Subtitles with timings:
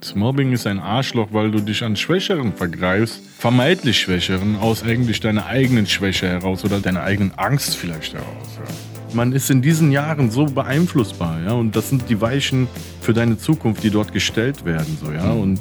[0.00, 5.20] Das Mobbing ist ein Arschloch, weil du dich an Schwächeren vergreifst, vermeintlich Schwächeren, aus eigentlich
[5.20, 8.58] deiner eigenen Schwäche heraus oder deiner eigenen Angst vielleicht heraus.
[8.58, 9.14] Ja.
[9.14, 12.68] Man ist in diesen Jahren so beeinflussbar, ja, und das sind die Weichen
[13.00, 15.60] für deine Zukunft, die dort gestellt werden, so, ja, und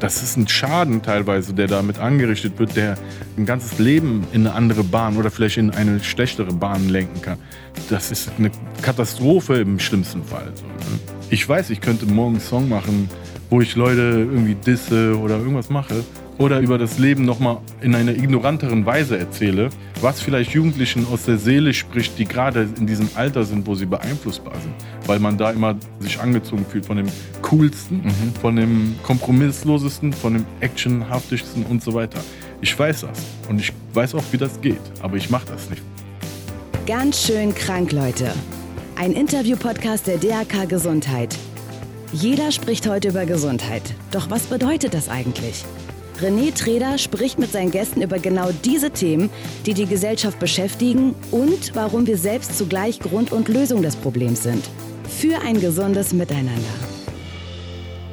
[0.00, 2.96] das ist ein Schaden teilweise, der damit angerichtet wird, der
[3.36, 7.38] ein ganzes Leben in eine andere Bahn oder vielleicht in eine schlechtere Bahn lenken kann.
[7.88, 8.50] Das ist eine
[8.82, 10.46] Katastrophe im schlimmsten Fall.
[10.46, 10.98] Ne?
[11.28, 13.08] Ich weiß, ich könnte morgen einen Song machen,
[13.50, 16.02] wo ich Leute irgendwie disse oder irgendwas mache
[16.40, 19.68] oder über das Leben nochmal in einer ignoranteren Weise erzähle,
[20.00, 23.84] was vielleicht Jugendlichen aus der Seele spricht, die gerade in diesem Alter sind, wo sie
[23.84, 24.72] beeinflussbar sind,
[25.06, 27.08] weil man da immer sich angezogen fühlt von dem
[27.42, 28.34] coolsten, mhm.
[28.40, 32.20] von dem kompromisslosesten, von dem actionhaftigsten und so weiter.
[32.62, 33.18] Ich weiß das
[33.50, 35.82] und ich weiß auch, wie das geht, aber ich mache das nicht.
[36.86, 38.32] Ganz schön krank, Leute.
[38.96, 41.36] Ein Interview-Podcast der DRK Gesundheit.
[42.12, 43.82] Jeder spricht heute über Gesundheit.
[44.10, 45.64] Doch was bedeutet das eigentlich?
[46.20, 49.30] René Treder spricht mit seinen Gästen über genau diese Themen,
[49.64, 54.68] die die Gesellschaft beschäftigen und warum wir selbst zugleich Grund und Lösung des Problems sind.
[55.08, 56.60] Für ein gesundes Miteinander.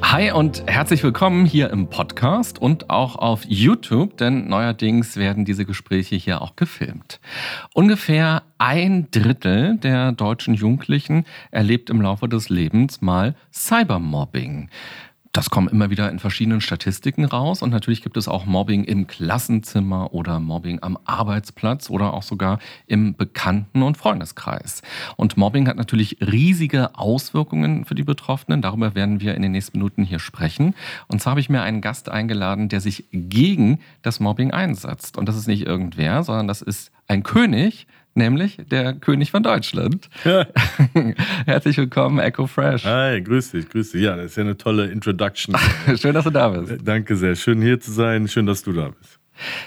[0.01, 5.65] Hi und herzlich willkommen hier im Podcast und auch auf YouTube, denn neuerdings werden diese
[5.65, 7.19] Gespräche hier auch gefilmt.
[7.73, 14.69] Ungefähr ein Drittel der deutschen Jugendlichen erlebt im Laufe des Lebens mal Cybermobbing.
[15.37, 17.61] Das kommt immer wieder in verschiedenen Statistiken raus.
[17.61, 22.57] Und natürlich gibt es auch Mobbing im Klassenzimmer oder Mobbing am Arbeitsplatz oder auch sogar
[22.87, 24.81] im Bekannten- und Freundeskreis.
[25.15, 28.63] Und Mobbing hat natürlich riesige Auswirkungen für die Betroffenen.
[28.63, 30.73] Darüber werden wir in den nächsten Minuten hier sprechen.
[31.07, 35.19] Und zwar habe ich mir einen Gast eingeladen, der sich gegen das Mobbing einsetzt.
[35.19, 37.85] Und das ist nicht irgendwer, sondern das ist ein König,
[38.17, 40.09] nämlich der König von Deutschland.
[40.25, 40.45] Ja.
[41.45, 42.83] Herzlich willkommen, Echo Fresh.
[42.83, 44.01] Hi, grüß dich, grüß dich.
[44.01, 45.55] Ja, das ist ja eine tolle Introduction.
[45.95, 46.81] Schön, dass du da bist.
[46.83, 47.35] Danke sehr.
[47.35, 48.27] Schön hier zu sein.
[48.27, 49.19] Schön, dass du da bist.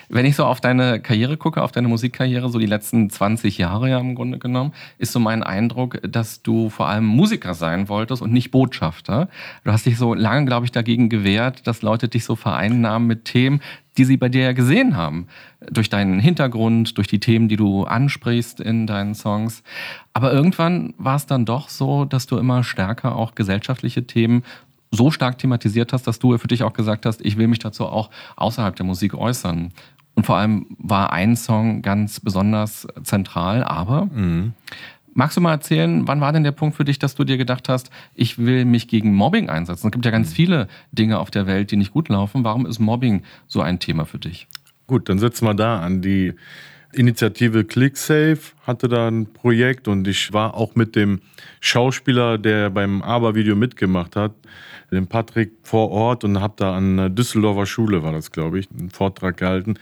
[0.09, 3.91] Wenn ich so auf deine Karriere gucke, auf deine Musikkarriere, so die letzten 20 Jahre
[3.91, 8.23] ja im Grunde genommen, ist so mein Eindruck, dass du vor allem Musiker sein wolltest
[8.23, 9.29] und nicht Botschafter.
[9.64, 13.25] Du hast dich so lange, glaube ich, dagegen gewehrt, dass Leute dich so vereinnahmen mit
[13.25, 13.61] Themen,
[13.98, 15.27] die sie bei dir ja gesehen haben.
[15.70, 19.63] Durch deinen Hintergrund, durch die Themen, die du ansprichst in deinen Songs.
[20.14, 24.42] Aber irgendwann war es dann doch so, dass du immer stärker auch gesellschaftliche Themen
[24.90, 27.86] so stark thematisiert hast, dass du für dich auch gesagt hast, ich will mich dazu
[27.86, 29.73] auch außerhalb der Musik äußern.
[30.14, 34.55] Und vor allem war ein Song ganz besonders zentral, aber mhm.
[35.12, 37.68] Magst du mal erzählen, wann war denn der Punkt für dich, dass du dir gedacht
[37.68, 39.89] hast, ich will mich gegen Mobbing einsetzen?
[39.89, 40.34] Es gibt ja ganz mhm.
[40.34, 42.45] viele Dinge auf der Welt, die nicht gut laufen.
[42.45, 44.46] Warum ist Mobbing so ein Thema für dich?
[44.86, 46.00] Gut, dann setzen wir da an.
[46.00, 46.34] Die
[46.92, 51.20] Initiative ClickSafe hatte da ein Projekt und ich war auch mit dem
[51.61, 54.33] Schauspieler, der beim Aber-Video mitgemacht hat,
[54.90, 58.68] dem Patrick vor Ort und habe da an der Düsseldorfer Schule, war das glaube ich,
[58.77, 59.74] einen Vortrag gehalten.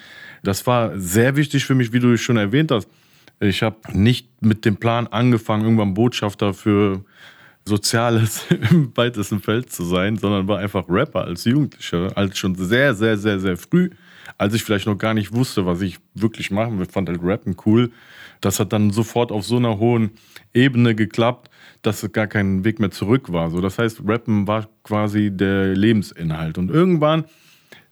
[0.42, 2.88] Das war sehr wichtig für mich, wie du schon erwähnt hast.
[3.40, 7.04] Ich habe nicht mit dem Plan angefangen, irgendwann Botschafter für
[7.64, 12.94] Soziales im weitesten Feld zu sein, sondern war einfach Rapper als Jugendlicher, als schon sehr,
[12.94, 13.90] sehr, sehr, sehr früh,
[14.38, 17.56] als ich vielleicht noch gar nicht wusste, was ich wirklich machen will, fand halt Rappen
[17.66, 17.90] cool.
[18.40, 20.12] Das hat dann sofort auf so einer hohen
[20.54, 21.50] Ebene geklappt,
[21.82, 23.50] dass es gar kein Weg mehr zurück war.
[23.50, 26.56] So, das heißt, Rappen war quasi der Lebensinhalt.
[26.56, 27.24] Und irgendwann,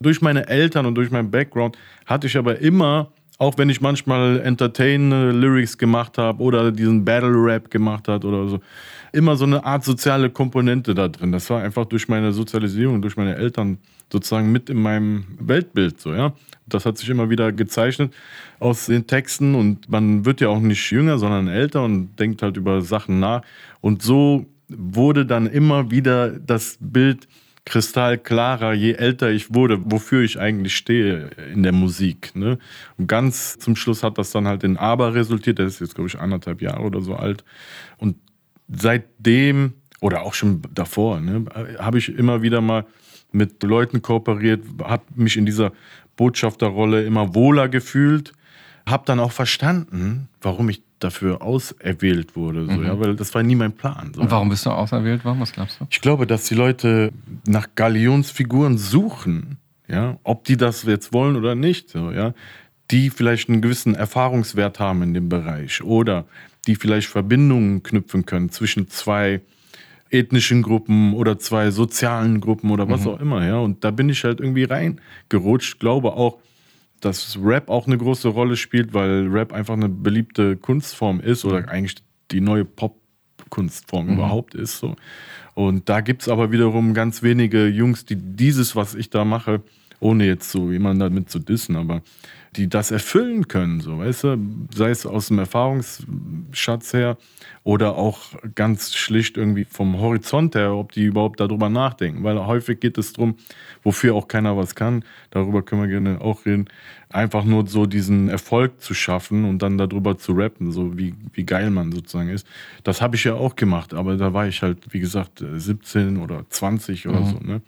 [0.00, 4.40] durch meine Eltern und durch meinen Background, hatte ich aber immer auch wenn ich manchmal
[4.40, 8.60] Entertain-Lyrics gemacht habe oder diesen Battle-Rap gemacht habe oder so,
[9.12, 11.32] immer so eine Art soziale Komponente da drin.
[11.32, 13.78] Das war einfach durch meine Sozialisierung, durch meine Eltern
[14.12, 16.34] sozusagen mit in meinem Weltbild so, ja.
[16.68, 18.12] Das hat sich immer wieder gezeichnet
[18.58, 22.56] aus den Texten und man wird ja auch nicht jünger, sondern älter und denkt halt
[22.56, 23.42] über Sachen nach.
[23.80, 27.28] Und so wurde dann immer wieder das Bild
[27.66, 32.34] kristallklarer, je älter ich wurde, wofür ich eigentlich stehe in der Musik.
[32.34, 32.58] Ne?
[32.96, 35.58] Und ganz zum Schluss hat das dann halt in Aber resultiert.
[35.58, 37.44] Der ist jetzt, glaube ich, anderthalb Jahre oder so alt.
[37.98, 38.16] Und
[38.68, 41.44] seitdem, oder auch schon davor, ne,
[41.78, 42.86] habe ich immer wieder mal
[43.32, 45.72] mit Leuten kooperiert, habe mich in dieser
[46.16, 48.32] Botschafterrolle immer wohler gefühlt,
[48.86, 52.66] habe dann auch verstanden, warum ich dafür auserwählt wurde.
[52.66, 52.86] So, mhm.
[52.86, 54.12] ja, weil das war nie mein Plan.
[54.14, 54.22] So.
[54.22, 55.40] Und warum bist du auserwählt worden?
[55.40, 55.86] Was glaubst du?
[55.90, 57.12] Ich glaube, dass die Leute
[57.46, 59.58] nach Galionsfiguren suchen,
[59.88, 62.32] ja, ob die das jetzt wollen oder nicht, so, ja,
[62.90, 66.24] die vielleicht einen gewissen Erfahrungswert haben in dem Bereich oder
[66.66, 69.40] die vielleicht Verbindungen knüpfen können zwischen zwei
[70.10, 73.08] ethnischen Gruppen oder zwei sozialen Gruppen oder was mhm.
[73.08, 73.58] auch immer, ja.
[73.58, 76.38] Und da bin ich halt irgendwie reingerutscht, glaube auch,
[77.00, 81.68] dass Rap auch eine große Rolle spielt, weil Rap einfach eine beliebte Kunstform ist oder
[81.68, 81.96] eigentlich
[82.30, 83.00] die neue Pop
[83.50, 84.14] Kunstform mhm.
[84.14, 84.78] überhaupt ist.
[84.78, 84.96] So.
[85.54, 89.62] Und da gibt es aber wiederum ganz wenige Jungs, die dieses, was ich da mache,
[90.00, 92.02] ohne jetzt so jemanden damit zu dissen, aber
[92.56, 94.38] die das erfüllen können, so, weißt du,
[94.74, 97.18] sei es aus dem Erfahrungsschatz her
[97.66, 98.20] oder auch
[98.54, 103.12] ganz schlicht irgendwie vom Horizont her, ob die überhaupt darüber nachdenken, weil häufig geht es
[103.12, 103.34] darum,
[103.82, 106.68] wofür auch keiner was kann, darüber können wir gerne auch reden,
[107.08, 111.42] einfach nur so diesen Erfolg zu schaffen und dann darüber zu rappen, so wie, wie
[111.42, 112.46] geil man sozusagen ist.
[112.84, 116.48] Das habe ich ja auch gemacht, aber da war ich halt, wie gesagt, 17 oder
[116.48, 117.26] 20 oder mhm.
[117.26, 117.62] so, ne?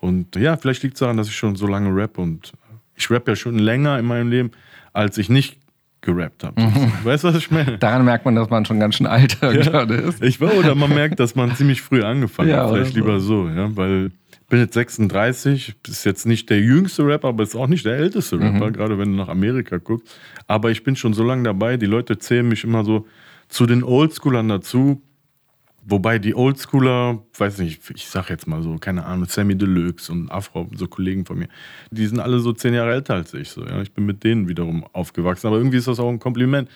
[0.00, 2.52] Und ja, vielleicht liegt es daran, dass ich schon so lange rap und
[2.96, 4.50] ich rap ja schon länger in meinem Leben,
[4.92, 5.60] als ich nicht
[6.06, 6.60] gerappt habe.
[6.60, 6.92] Mhm.
[7.04, 7.76] Weißt du, was ich meine?
[7.76, 10.22] Daran merkt man, dass man schon ganz schön alt ja, gerade ist.
[10.22, 12.70] Ich war, oder man merkt, dass man ziemlich früh angefangen ja, hat.
[12.70, 12.96] Vielleicht so.
[12.96, 17.42] lieber so, ja, weil ich bin jetzt 36, ist jetzt nicht der jüngste Rapper, aber
[17.42, 18.72] ist auch nicht der älteste Rapper, mhm.
[18.72, 20.16] gerade wenn du nach Amerika guckst.
[20.46, 23.06] Aber ich bin schon so lange dabei, die Leute zählen mich immer so
[23.48, 25.02] zu den Oldschoolern dazu,
[25.88, 30.30] Wobei die Oldschooler, weiß nicht, ich sag jetzt mal so, keine Ahnung, Sammy Deluxe und
[30.32, 31.48] Afro, so Kollegen von mir,
[31.92, 33.50] die sind alle so zehn Jahre älter als ich.
[33.50, 33.80] So, ja.
[33.82, 35.46] Ich bin mit denen wiederum aufgewachsen.
[35.46, 36.68] Aber irgendwie ist das auch ein Kompliment,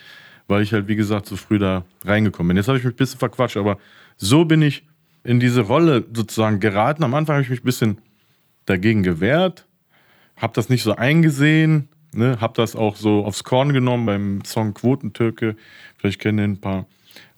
[0.47, 2.57] weil ich halt, wie gesagt, so früh da reingekommen bin.
[2.57, 3.79] Jetzt habe ich mich ein bisschen verquatscht, aber
[4.17, 4.85] so bin ich
[5.25, 7.03] in diese Rolle sozusagen geraten.
[7.03, 7.99] Am Anfang habe ich mich ein bisschen
[8.67, 9.67] dagegen gewehrt,
[10.37, 14.73] habe das nicht so eingesehen, ne, habe das auch so aufs Korn genommen beim Song
[14.73, 15.57] Quotentürke.
[15.97, 16.87] Vielleicht kennen ein paar.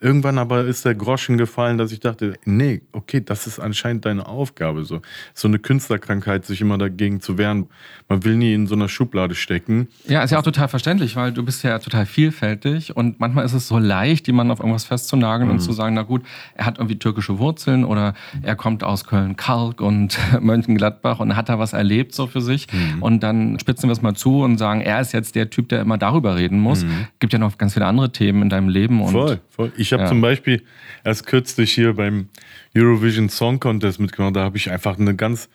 [0.03, 4.27] Irgendwann aber ist der Groschen gefallen, dass ich dachte, nee, okay, das ist anscheinend deine
[4.27, 4.85] Aufgabe.
[4.85, 5.01] So,
[5.33, 7.69] so eine Künstlerkrankheit, sich immer dagegen zu wehren.
[8.09, 9.87] Man will nie in so einer Schublade stecken.
[10.09, 13.53] Ja, ist ja auch total verständlich, weil du bist ja total vielfältig und manchmal ist
[13.53, 15.55] es so leicht, jemanden auf irgendwas festzunageln mhm.
[15.55, 16.23] und zu sagen, na gut,
[16.55, 21.61] er hat irgendwie türkische Wurzeln oder er kommt aus Köln-Kalk und Mönchengladbach und hat da
[21.61, 22.67] was erlebt so für sich.
[22.73, 23.03] Mhm.
[23.03, 25.81] Und dann spitzen wir es mal zu und sagen, er ist jetzt der Typ, der
[25.81, 26.83] immer darüber reden muss.
[26.83, 27.07] Mhm.
[27.21, 29.01] Gibt ja noch ganz viele andere Themen in deinem Leben.
[29.01, 29.73] Und voll, voll.
[29.77, 30.09] Ich habe ja.
[30.09, 30.63] zum Beispiel
[31.05, 32.29] erst kürzlich hier beim
[32.77, 34.37] Eurovision Song Contest mitgemacht.
[34.37, 35.49] Da habe ich einfach eine ganz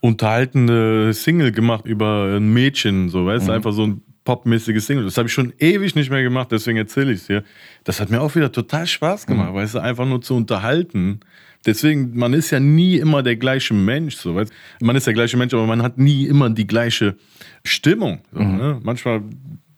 [0.00, 3.56] unterhaltende Single gemacht über ein Mädchen, so weißt du, mhm.
[3.56, 5.04] einfach so ein popmäßiges Single.
[5.04, 7.44] Das habe ich schon ewig nicht mehr gemacht, deswegen erzähle ich es dir.
[7.84, 9.56] Das hat mir auch wieder total Spaß gemacht, mhm.
[9.56, 11.20] weißt du, einfach nur zu unterhalten.
[11.66, 15.36] Deswegen, man ist ja nie immer der gleiche Mensch, so weißt Man ist der gleiche
[15.36, 17.16] Mensch, aber man hat nie immer die gleiche
[17.64, 18.20] Stimmung.
[18.32, 18.56] So, mhm.
[18.56, 18.80] ne?
[18.82, 19.22] Manchmal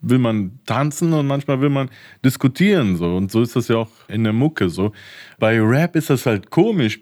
[0.02, 1.88] will man tanzen und manchmal will man
[2.24, 4.92] diskutieren so und so ist das ja auch in der Mucke so.
[5.38, 7.00] Bei Rap ist das halt komisch.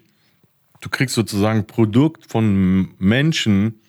[0.79, 3.81] Du kriegst sozusagen Produkt von Menschen,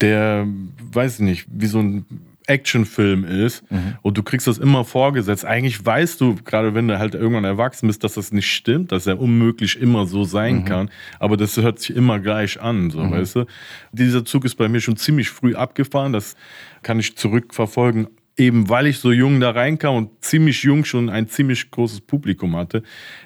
[0.00, 0.46] der
[0.92, 2.04] weiß ich nicht, wie so ein
[2.46, 3.96] Actionfilm ist mhm.
[4.02, 5.44] und du kriegst das immer vorgesetzt.
[5.44, 9.06] Eigentlich weißt du, gerade wenn du halt irgendwann erwachsen bist, dass das nicht stimmt, dass
[9.06, 10.64] er unmöglich immer so sein mhm.
[10.64, 13.10] kann, aber das hört sich immer gleich an, so, mhm.
[13.10, 13.46] weißt du.
[13.92, 16.36] Dieser Zug ist bei mir schon ziemlich früh abgefahren, das
[16.82, 21.28] kann ich zurückverfolgen eben weil ich so jung da reinkam und ziemlich jung schon ein
[21.28, 22.82] ziemlich großes Publikum hatte.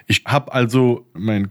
[0.06, 1.50] Ich habe also meinen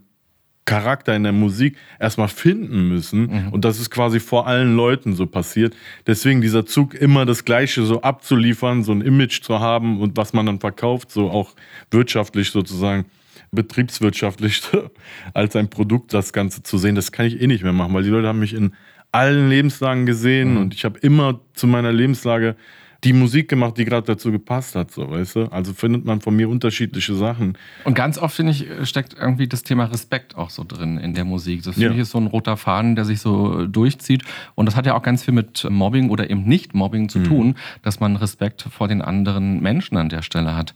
[0.70, 3.22] Charakter in der Musik erstmal finden müssen.
[3.22, 3.48] Mhm.
[3.50, 5.76] Und das ist quasi vor allen Leuten so passiert.
[6.06, 10.32] Deswegen dieser Zug, immer das Gleiche so abzuliefern, so ein Image zu haben und was
[10.32, 11.56] man dann verkauft, so auch
[11.90, 13.06] wirtschaftlich sozusagen,
[13.52, 14.62] betriebswirtschaftlich
[15.34, 18.04] als ein Produkt das Ganze zu sehen, das kann ich eh nicht mehr machen, weil
[18.04, 18.76] die Leute haben mich in
[19.12, 20.58] allen Lebenslagen gesehen mhm.
[20.58, 22.56] und ich habe immer zu meiner Lebenslage
[23.04, 25.46] die Musik gemacht, die gerade dazu gepasst hat, so, weißt du?
[25.52, 27.58] Also findet man von mir unterschiedliche Sachen.
[27.86, 31.24] Und ganz oft, finde ich, steckt irgendwie das Thema Respekt auch so drin in der
[31.24, 31.64] Musik.
[31.64, 31.94] Das finde ja.
[31.94, 34.24] ich ist so ein roter Faden, der sich so durchzieht.
[34.56, 37.24] Und das hat ja auch ganz viel mit Mobbing oder eben Nicht-Mobbing zu mhm.
[37.24, 40.74] tun, dass man Respekt vor den anderen Menschen an der Stelle hat.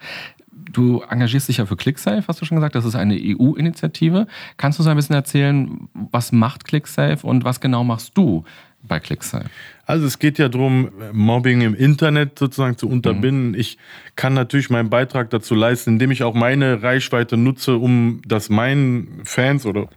[0.71, 2.75] Du engagierst dich ja für ClickSafe, hast du schon gesagt.
[2.75, 4.27] Das ist eine EU-Initiative.
[4.55, 8.45] Kannst du so ein bisschen erzählen, was macht ClickSafe und was genau machst du
[8.83, 9.49] bei ClickSafe?
[9.85, 13.49] Also es geht ja darum, Mobbing im Internet sozusagen zu unterbinden.
[13.49, 13.59] Mhm.
[13.59, 13.77] Ich
[14.15, 19.21] kann natürlich meinen Beitrag dazu leisten, indem ich auch meine Reichweite nutze, um das meinen
[19.25, 19.89] Fans oder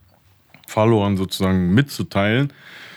[0.67, 2.53] Followern sozusagen mitzuteilen.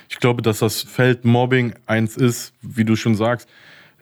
[0.10, 3.48] Ich glaube, dass das Feld Mobbing eins ist, wie du schon sagst,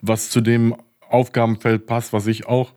[0.00, 0.74] was zu dem
[1.10, 2.72] Aufgabenfeld passt, was ich auch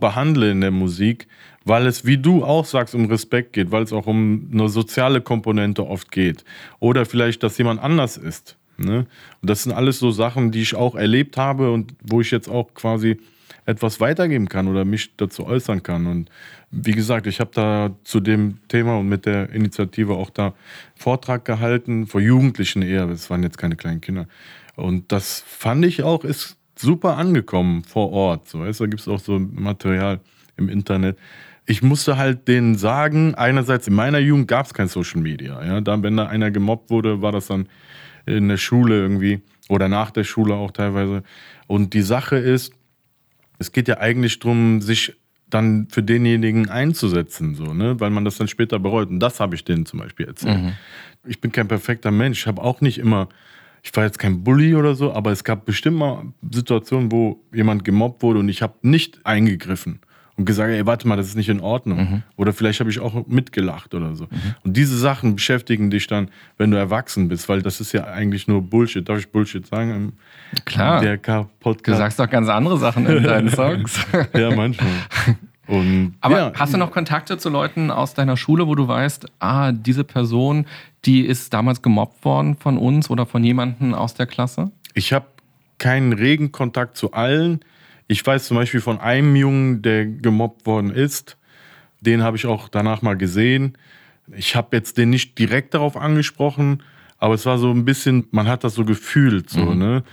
[0.00, 1.28] behandle in der Musik,
[1.64, 5.20] weil es, wie du auch sagst, um Respekt geht, weil es auch um eine soziale
[5.20, 6.44] Komponente oft geht.
[6.80, 8.56] Oder vielleicht, dass jemand anders ist.
[8.76, 9.06] Ne?
[9.40, 12.48] Und das sind alles so Sachen, die ich auch erlebt habe und wo ich jetzt
[12.48, 13.18] auch quasi
[13.66, 16.06] etwas weitergeben kann oder mich dazu äußern kann.
[16.06, 16.30] Und
[16.70, 20.54] wie gesagt, ich habe da zu dem Thema und mit der Initiative auch da
[20.96, 24.26] Vortrag gehalten, vor Jugendlichen eher, es waren jetzt keine kleinen Kinder.
[24.76, 28.48] Und das fand ich auch, ist super angekommen vor Ort.
[28.48, 30.20] So, weißt, da gibt es auch so Material
[30.56, 31.16] im Internet.
[31.66, 35.64] Ich musste halt denen sagen, einerseits in meiner Jugend gab es kein Social Media.
[35.64, 35.80] Ja?
[35.80, 37.68] Da, wenn da einer gemobbt wurde, war das dann
[38.26, 41.22] in der Schule irgendwie oder nach der Schule auch teilweise.
[41.66, 42.72] Und die Sache ist,
[43.58, 45.14] es geht ja eigentlich darum, sich
[45.48, 48.00] dann für denjenigen einzusetzen, so, ne?
[48.00, 49.08] weil man das dann später bereut.
[49.08, 50.60] Und das habe ich denen zum Beispiel erzählt.
[50.60, 50.72] Mhm.
[51.26, 52.40] Ich bin kein perfekter Mensch.
[52.40, 53.28] Ich habe auch nicht immer,
[53.82, 57.84] ich war jetzt kein Bully oder so, aber es gab bestimmt mal Situationen, wo jemand
[57.84, 60.00] gemobbt wurde und ich habe nicht eingegriffen
[60.36, 61.98] und gesagt, ey, warte mal, das ist nicht in Ordnung.
[61.98, 62.22] Mhm.
[62.36, 64.24] Oder vielleicht habe ich auch mitgelacht oder so.
[64.24, 64.54] Mhm.
[64.64, 68.48] Und diese Sachen beschäftigen dich dann, wenn du erwachsen bist, weil das ist ja eigentlich
[68.48, 69.08] nur Bullshit.
[69.08, 70.14] Darf ich Bullshit sagen?
[70.64, 71.00] Klar.
[71.02, 71.98] DRK-Podcast.
[71.98, 73.98] Du sagst doch ganz andere Sachen in deinen Songs.
[74.34, 74.90] ja, manchmal.
[75.66, 76.52] Und, Aber ja.
[76.54, 80.66] hast du noch Kontakte zu Leuten aus deiner Schule, wo du weißt, ah, diese Person,
[81.04, 84.72] die ist damals gemobbt worden von uns oder von jemandem aus der Klasse?
[84.94, 85.26] Ich habe
[85.78, 87.60] keinen regen Kontakt zu allen.
[88.06, 91.36] Ich weiß zum Beispiel von einem Jungen, der gemobbt worden ist.
[92.00, 93.78] Den habe ich auch danach mal gesehen.
[94.34, 96.82] Ich habe jetzt den nicht direkt darauf angesprochen,
[97.18, 99.78] aber es war so ein bisschen, man hat das so gefühlt, so, mhm.
[99.78, 100.04] ne?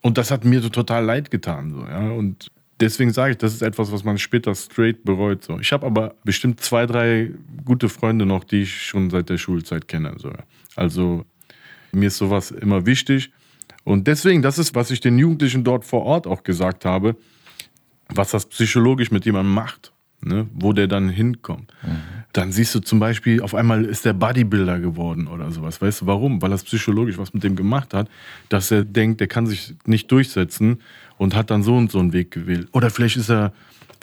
[0.00, 2.10] Und das hat mir so total leid getan, so, ja.
[2.10, 5.58] Und deswegen sage ich, das ist etwas, was man später straight bereut, so.
[5.58, 7.30] Ich habe aber bestimmt zwei, drei
[7.64, 10.30] gute Freunde noch, die ich schon seit der Schulzeit kenne, so.
[10.76, 11.24] Also
[11.92, 13.30] mir ist sowas immer wichtig.
[13.84, 17.16] Und deswegen, das ist, was ich den Jugendlichen dort vor Ort auch gesagt habe
[18.08, 20.46] was das psychologisch mit jemandem macht, ne?
[20.52, 21.72] wo der dann hinkommt.
[21.82, 21.96] Mhm.
[22.32, 25.80] Dann siehst du zum Beispiel, auf einmal ist der Bodybuilder geworden oder sowas.
[25.80, 26.42] Weißt du warum?
[26.42, 28.08] Weil das psychologisch was mit dem gemacht hat,
[28.48, 30.80] dass er denkt, der kann sich nicht durchsetzen
[31.16, 32.68] und hat dann so und so einen Weg gewählt.
[32.72, 33.52] Oder vielleicht ist er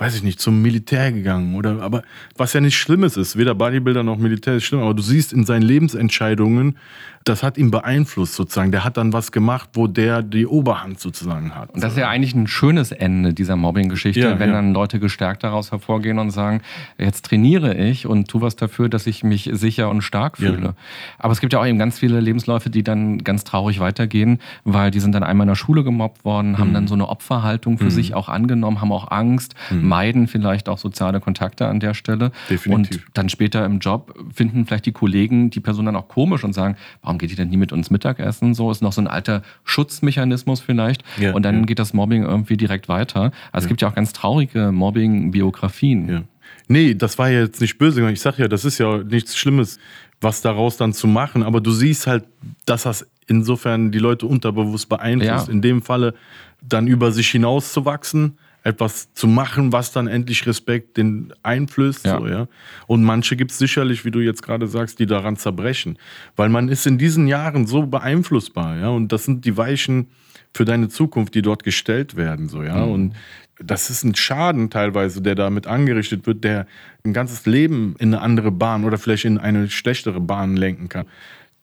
[0.01, 2.01] weiß ich nicht, zum Militär gegangen oder aber
[2.35, 5.45] was ja nicht Schlimmes ist, weder Bodybuilder noch Militär ist schlimm, aber du siehst in
[5.45, 6.79] seinen Lebensentscheidungen,
[7.23, 8.71] das hat ihn beeinflusst sozusagen.
[8.71, 11.71] Der hat dann was gemacht, wo der die Oberhand sozusagen hat.
[11.71, 14.55] Und das ist ja eigentlich ein schönes Ende dieser Mobbing-Geschichte, ja, wenn ja.
[14.55, 16.61] dann Leute gestärkt daraus hervorgehen und sagen,
[16.97, 20.63] jetzt trainiere ich und tu was dafür, dass ich mich sicher und stark fühle.
[20.63, 20.73] Ja.
[21.19, 24.91] Aber es gibt ja auch eben ganz viele Lebensläufe, die dann ganz traurig weitergehen, weil
[24.91, 26.57] die sind dann einmal in der Schule gemobbt worden, mhm.
[26.57, 27.91] haben dann so eine Opferhaltung für mhm.
[27.91, 29.87] sich auch angenommen, haben auch Angst, mhm.
[29.87, 32.31] meiden vielleicht auch soziale Kontakte an der Stelle.
[32.49, 32.97] Definitiv.
[32.97, 36.53] Und dann später im Job finden vielleicht die Kollegen die Person dann auch komisch und
[36.53, 38.53] sagen, warum geht die denn nie mit uns Mittagessen?
[38.53, 41.03] So ist noch so ein alter Schutzmechanismus vielleicht.
[41.17, 41.65] Ja, und dann ja.
[41.65, 43.31] geht das Mobbing irgendwie direkt weiter.
[43.51, 46.25] Also es gibt ja auch ganz traurige Mobbing-Biografien.
[46.67, 48.09] Nee, das war ja jetzt nicht böse.
[48.11, 49.79] Ich sag ja, das ist ja nichts Schlimmes,
[50.21, 51.43] was daraus dann zu machen.
[51.43, 52.25] Aber du siehst halt,
[52.65, 55.49] dass das insofern die Leute unterbewusst beeinflusst.
[55.49, 56.13] In dem Falle
[56.61, 62.05] dann über sich hinauszuwachsen etwas zu machen, was dann endlich Respekt den einflößt.
[62.05, 62.19] Ja.
[62.19, 62.47] So, ja?
[62.87, 65.97] Und manche gibt es sicherlich, wie du jetzt gerade sagst, die daran zerbrechen.
[66.35, 68.89] Weil man ist in diesen Jahren so beeinflussbar, ja.
[68.89, 70.07] Und das sind die Weichen
[70.53, 72.49] für deine Zukunft, die dort gestellt werden.
[72.49, 72.85] So, ja.
[72.85, 72.91] Mhm.
[72.91, 73.15] Und
[73.57, 76.67] das ist ein Schaden teilweise, der damit angerichtet wird, der
[77.03, 81.05] ein ganzes Leben in eine andere Bahn oder vielleicht in eine schlechtere Bahn lenken kann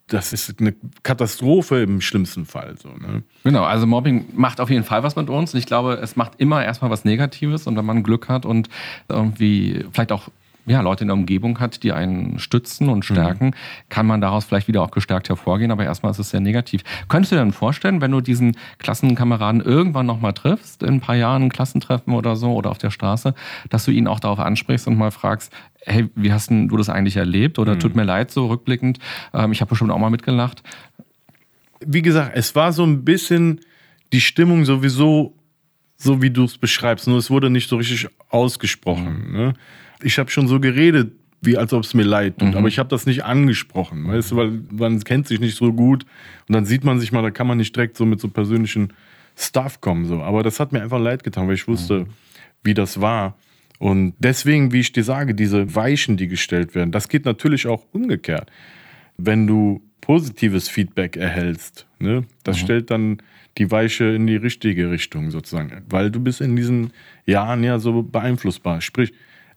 [0.09, 2.77] das ist eine Katastrophe im schlimmsten Fall.
[2.83, 3.23] So, ne?
[3.45, 5.55] Genau, also Mobbing macht auf jeden Fall was mit uns.
[5.55, 7.67] Und ich glaube, es macht immer erstmal was Negatives.
[7.67, 8.69] Und wenn man Glück hat und
[9.09, 10.29] irgendwie vielleicht auch
[10.69, 13.55] ja, Leute in der Umgebung hat, die einen stützen und stärken, mhm.
[13.89, 15.71] kann man daraus vielleicht wieder auch gestärkt hervorgehen.
[15.71, 16.83] Aber erstmal ist es sehr negativ.
[17.09, 21.17] Könntest du dir dann vorstellen, wenn du diesen Klassenkameraden irgendwann nochmal triffst, in ein paar
[21.17, 23.35] Jahren ein Klassentreffen oder so oder auf der Straße,
[23.71, 25.53] dass du ihn auch darauf ansprichst und mal fragst,
[25.85, 27.59] hey, wie hast du das eigentlich erlebt?
[27.59, 27.81] Oder mhm.
[27.81, 28.99] tut mir leid, so rückblickend,
[29.35, 30.63] ähm, ich habe bestimmt auch mal mitgelacht.
[31.81, 33.61] Wie gesagt, es war so ein bisschen
[34.13, 35.35] die Stimmung sowieso
[35.99, 39.27] so, wie du es beschreibst, nur es wurde nicht so richtig ausgesprochen.
[39.29, 39.37] Mhm.
[39.37, 39.55] Ne?
[40.03, 42.51] Ich habe schon so geredet, wie als ob es mir leid tut.
[42.51, 42.57] Mhm.
[42.57, 46.05] Aber ich habe das nicht angesprochen, weißt du, weil man kennt sich nicht so gut
[46.49, 48.93] und dann sieht man sich mal, da kann man nicht direkt so mit so persönlichen
[49.37, 50.07] Stuff kommen.
[50.07, 50.21] So.
[50.23, 52.07] Aber das hat mir einfach leid getan, weil ich wusste, mhm.
[52.65, 53.37] wie das war.
[53.79, 57.87] Und deswegen, wie ich dir sage, diese Weichen, die gestellt werden, das geht natürlich auch
[57.93, 58.51] umgekehrt.
[59.17, 62.65] Wenn du positives Feedback erhältst, ne, das mhm.
[62.65, 63.19] stellt dann
[63.59, 66.93] die Weiche in die richtige Richtung sozusagen, weil du bist in diesen
[67.27, 68.81] Jahren ja so beeinflussbar.
[68.81, 69.13] Sprich,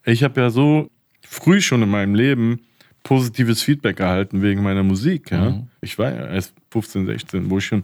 [0.06, 0.90] ich habe ja so
[1.22, 2.62] früh schon in meinem Leben
[3.04, 5.32] positives Feedback erhalten wegen meiner Musik.
[5.32, 5.52] Ja?
[5.52, 5.68] Mhm.
[5.82, 7.84] Ich war ja erst 15, 16, wo ich schon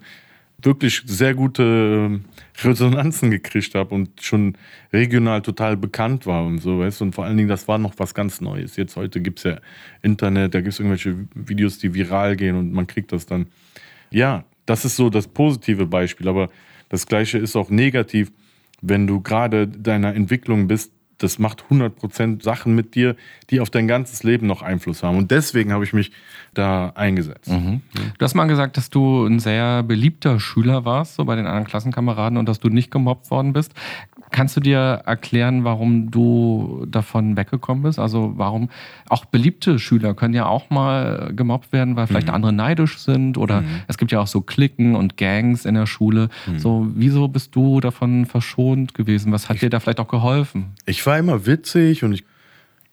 [0.62, 2.20] wirklich sehr gute
[2.64, 4.58] Resonanzen gekriegt habe und schon
[4.92, 8.14] regional total bekannt war und so, weißt Und vor allen Dingen, das war noch was
[8.16, 8.76] ganz Neues.
[8.76, 9.58] Jetzt heute gibt es ja
[10.02, 13.48] Internet, da gibt es irgendwelche Videos, die viral gehen und man kriegt das dann.
[14.10, 16.50] Ja, das ist so das positive Beispiel, aber
[16.90, 18.32] das gleiche ist auch negativ,
[18.82, 23.16] wenn du gerade deiner Entwicklung bist, das macht 100% Sachen mit dir,
[23.50, 25.18] die auf dein ganzes Leben noch Einfluss haben.
[25.18, 26.12] Und deswegen habe ich mich
[26.54, 27.50] da eingesetzt.
[27.50, 27.82] Mhm.
[28.18, 31.66] Du hast mal gesagt, dass du ein sehr beliebter Schüler warst, so bei den anderen
[31.66, 33.74] Klassenkameraden und dass du nicht gemobbt worden bist.
[34.32, 37.98] Kannst du dir erklären, warum du davon weggekommen bist?
[37.98, 38.70] Also warum
[39.08, 42.34] auch beliebte Schüler können ja auch mal gemobbt werden, weil vielleicht mhm.
[42.34, 43.82] andere neidisch sind oder mhm.
[43.88, 46.30] es gibt ja auch so Klicken und Gangs in der Schule.
[46.46, 46.60] Mhm.
[46.60, 49.32] So, wieso bist du davon verschont gewesen?
[49.32, 50.74] Was hat ich, dir da vielleicht auch geholfen?
[50.86, 52.26] Ich war immer witzig und ich,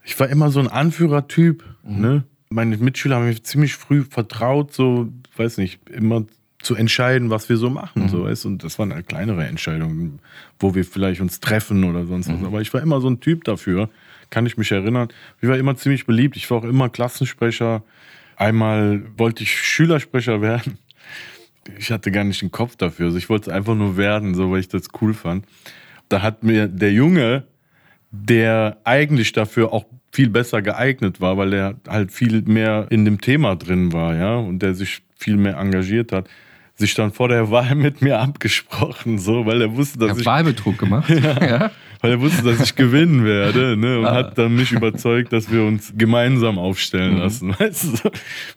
[0.05, 1.65] ich war immer so ein Anführertyp.
[1.83, 2.01] Mhm.
[2.01, 2.25] Ne?
[2.49, 6.25] Meine Mitschüler haben mich ziemlich früh vertraut, so, weiß nicht, immer
[6.65, 8.05] zu entscheiden, was wir so machen.
[8.05, 8.09] Mhm.
[8.09, 8.47] So, weißt?
[8.47, 10.21] Und das waren halt kleinere Entscheidungen,
[10.59, 12.41] wo wir vielleicht uns treffen oder sonst mhm.
[12.41, 12.47] was.
[12.47, 13.91] Aber ich war immer so ein Typ dafür,
[14.31, 15.09] kann ich mich erinnern.
[15.41, 16.37] Ich war immer ziemlich beliebt.
[16.37, 17.83] Ich war auch immer Klassensprecher.
[18.37, 20.79] Einmal wollte ich Schülersprecher werden.
[21.79, 23.07] Ich hatte gar nicht den Kopf dafür.
[23.07, 25.47] Also ich wollte es einfach nur werden, so weil ich das cool fand.
[26.09, 27.45] Da hat mir der Junge,
[28.11, 33.21] der eigentlich dafür auch viel besser geeignet war, weil er halt viel mehr in dem
[33.21, 36.29] Thema drin war, ja, und der sich viel mehr engagiert hat,
[36.77, 40.27] sich dann vor der Wahl mit mir abgesprochen, so, weil er wusste, dass ich.
[40.27, 41.09] Wahlbetrug gemacht.
[41.11, 41.71] ja, ja.
[42.01, 44.01] Weil er wusste, dass ich gewinnen werde, ne?
[44.01, 44.15] Und ah.
[44.15, 47.21] hat dann mich überzeugt, dass wir uns gemeinsam aufstellen mhm.
[47.21, 47.55] lassen.
[47.59, 48.11] Weißt du,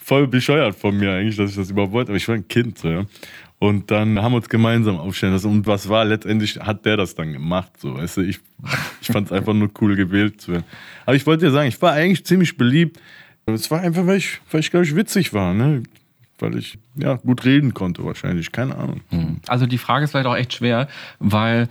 [0.04, 2.80] voll bescheuert von mir eigentlich, dass ich das überhaupt wollte, aber ich war ein Kind,
[2.80, 3.06] so, ja.
[3.60, 5.50] Und dann haben wir uns gemeinsam aufstellen lassen.
[5.50, 6.06] Und was war?
[6.06, 7.72] Letztendlich hat der das dann gemacht.
[7.80, 8.40] So, weißt du, ich,
[9.02, 10.66] ich fand es einfach nur cool, gewählt zu werden.
[11.06, 13.00] Aber ich wollte dir sagen, ich war eigentlich ziemlich beliebt.
[13.48, 15.56] Es war einfach, weil ich, weil ich glaube ich, witzig war.
[15.56, 15.82] Ne?
[16.40, 19.02] Weil ich ja gut reden konnte wahrscheinlich, keine Ahnung.
[19.10, 19.38] Hm.
[19.48, 20.88] Also die Frage ist vielleicht auch echt schwer,
[21.20, 21.70] weil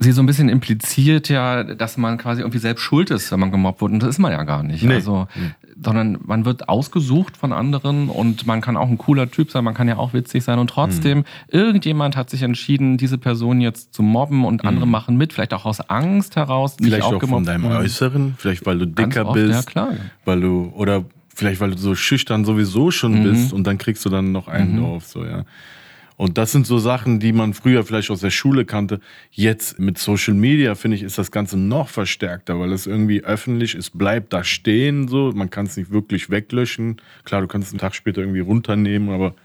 [0.00, 3.50] sie so ein bisschen impliziert ja, dass man quasi irgendwie selbst schuld ist, wenn man
[3.50, 3.92] gemobbt wird.
[3.92, 4.84] Und das ist man ja gar nicht.
[4.84, 4.94] Nee.
[4.94, 5.26] Also,
[5.82, 9.74] sondern man wird ausgesucht von anderen und man kann auch ein cooler Typ sein, man
[9.74, 11.24] kann ja auch witzig sein und trotzdem, mhm.
[11.48, 14.92] irgendjemand hat sich entschieden, diese Person jetzt zu mobben und andere mhm.
[14.92, 16.76] machen mit, vielleicht auch aus Angst heraus.
[16.80, 19.88] Vielleicht auch, auch von deinem Äußeren, vielleicht weil du dicker oft, bist, ja, klar.
[20.24, 21.04] weil du, oder
[21.38, 23.22] Vielleicht, weil du so schüchtern sowieso schon mhm.
[23.22, 24.80] bist und dann kriegst du dann noch einen mhm.
[24.80, 25.44] drauf, so, ja.
[26.16, 28.98] Und das sind so Sachen, die man früher vielleicht aus der Schule kannte.
[29.30, 33.76] Jetzt mit Social Media, finde ich, ist das Ganze noch verstärkter, weil es irgendwie öffentlich
[33.76, 35.30] ist, bleibt da stehen, so.
[35.32, 37.00] Man kann es nicht wirklich weglöschen.
[37.22, 39.36] Klar, du kannst es einen Tag später irgendwie runternehmen, aber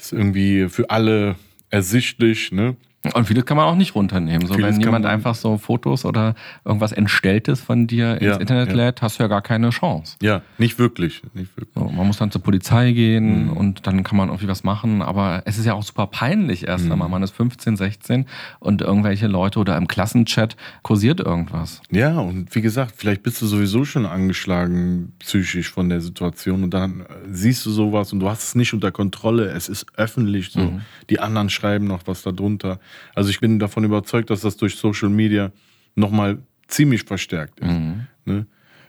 [0.00, 1.36] ist irgendwie für alle
[1.70, 2.74] ersichtlich, ne?
[3.14, 4.46] Und vieles kann man auch nicht runternehmen.
[4.46, 8.74] So, wenn jemand einfach so Fotos oder irgendwas Entstelltes von dir ins ja, Internet ja.
[8.74, 10.16] lädt, hast du ja gar keine Chance.
[10.22, 11.20] Ja, nicht wirklich.
[11.34, 11.74] Nicht wirklich.
[11.74, 13.52] So, man muss dann zur Polizei gehen mhm.
[13.54, 15.02] und dann kann man irgendwie was machen.
[15.02, 16.92] Aber es ist ja auch super peinlich erst mhm.
[16.92, 17.08] einmal.
[17.08, 18.26] Man ist 15, 16
[18.60, 21.82] und irgendwelche Leute oder im Klassenchat kursiert irgendwas.
[21.90, 26.72] Ja, und wie gesagt, vielleicht bist du sowieso schon angeschlagen psychisch von der Situation und
[26.72, 29.46] dann äh, siehst du sowas und du hast es nicht unter Kontrolle.
[29.46, 30.60] Es ist öffentlich so.
[30.60, 30.82] Mhm.
[31.10, 32.78] Die anderen schreiben noch was darunter.
[33.14, 35.52] Also ich bin davon überzeugt, dass das durch Social Media
[35.94, 37.68] nochmal ziemlich verstärkt ist.
[37.68, 38.06] Mhm.
[38.24, 38.46] Ne?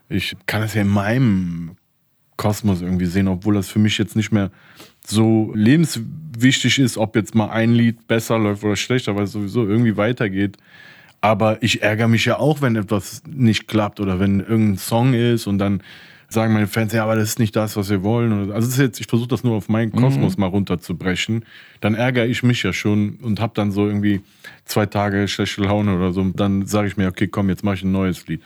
[0.10, 1.76] Ich kann das ja in meinem
[2.38, 4.52] Kosmos irgendwie sehen, obwohl das für mich jetzt nicht mehr
[5.06, 9.68] so lebenswichtig ist, ob jetzt mal ein Lied besser läuft oder schlechter, weil es sowieso
[9.68, 10.58] irgendwie weitergeht.
[11.22, 15.48] Aber ich ärgere mich ja auch, wenn etwas nicht klappt oder wenn irgendein Song ist
[15.48, 15.82] und dann
[16.30, 18.52] sagen meine Fans, ja, aber das ist nicht das, was wir wollen.
[18.52, 20.02] Also ist jetzt, ich versuche das nur auf meinen mhm.
[20.02, 20.42] Kosmos mhm.
[20.42, 21.46] mal runterzubrechen.
[21.82, 24.22] Dann ärgere ich mich ja schon und habe dann so irgendwie
[24.66, 26.22] zwei Tage schlechte Laune oder so.
[26.22, 28.42] Und dann sage ich mir, okay, komm, jetzt mache ich ein neues Lied.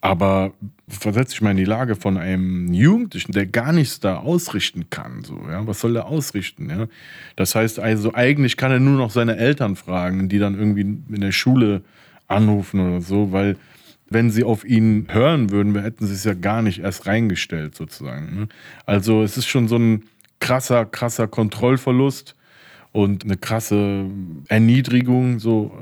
[0.00, 0.52] Aber
[0.88, 5.22] versetze ich mal in die Lage von einem Jugendlichen, der gar nichts da ausrichten kann.
[5.22, 5.64] So, ja?
[5.66, 6.68] Was soll er ausrichten?
[6.68, 6.88] Ja?
[7.36, 11.20] Das heißt also, eigentlich kann er nur noch seine Eltern fragen, die dann irgendwie in
[11.20, 11.82] der Schule
[12.26, 13.56] anrufen oder so, weil
[14.12, 18.40] wenn sie auf ihn hören würden, hätten sie es ja gar nicht erst reingestellt sozusagen.
[18.40, 18.48] Ne?
[18.86, 20.04] Also es ist schon so ein
[20.40, 22.34] krasser, krasser Kontrollverlust
[22.92, 24.04] und eine krasse
[24.48, 25.72] Erniedrigung, so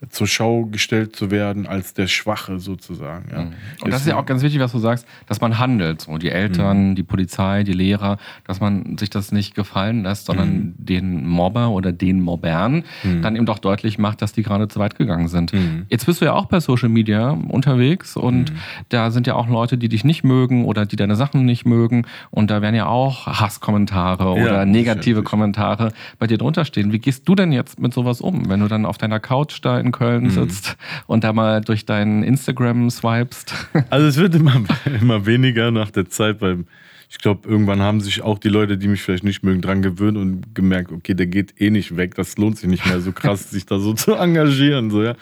[0.00, 3.30] äh, zur Schau gestellt zu werden als der Schwache sozusagen.
[3.32, 3.42] Ja.
[3.42, 3.52] Mhm.
[3.82, 6.02] Und das ist ja auch ganz wichtig, was du sagst, dass man handelt.
[6.02, 6.94] So die Eltern, mhm.
[6.94, 10.74] die Polizei, die Lehrer, dass man sich das nicht gefallen lässt, sondern mhm.
[10.76, 13.22] den Mobber oder den Mobbern mhm.
[13.22, 15.52] dann eben doch deutlich macht, dass die gerade zu weit gegangen sind.
[15.52, 15.86] Mhm.
[15.88, 18.56] Jetzt bist du ja auch bei Social Media unterwegs und mhm.
[18.90, 22.06] da sind ja auch Leute, die dich nicht mögen oder die deine Sachen nicht mögen
[22.30, 26.92] und da werden ja auch Hasskommentare ja, oder negative Kommentare bei dir dir drunter stehen.
[26.92, 29.78] Wie gehst du denn jetzt mit sowas um, wenn du dann auf deiner Couch da
[29.78, 30.30] in Köln mhm.
[30.30, 33.54] sitzt und da mal durch deinen Instagram swipest?
[33.90, 34.62] Also es wird immer,
[35.00, 36.64] immer weniger nach der Zeit, weil
[37.08, 40.18] ich glaube, irgendwann haben sich auch die Leute, die mich vielleicht nicht mögen, dran gewöhnt
[40.18, 43.50] und gemerkt, okay, der geht eh nicht weg, das lohnt sich nicht mehr so krass,
[43.50, 44.90] sich da so zu engagieren.
[44.90, 45.14] So, ja.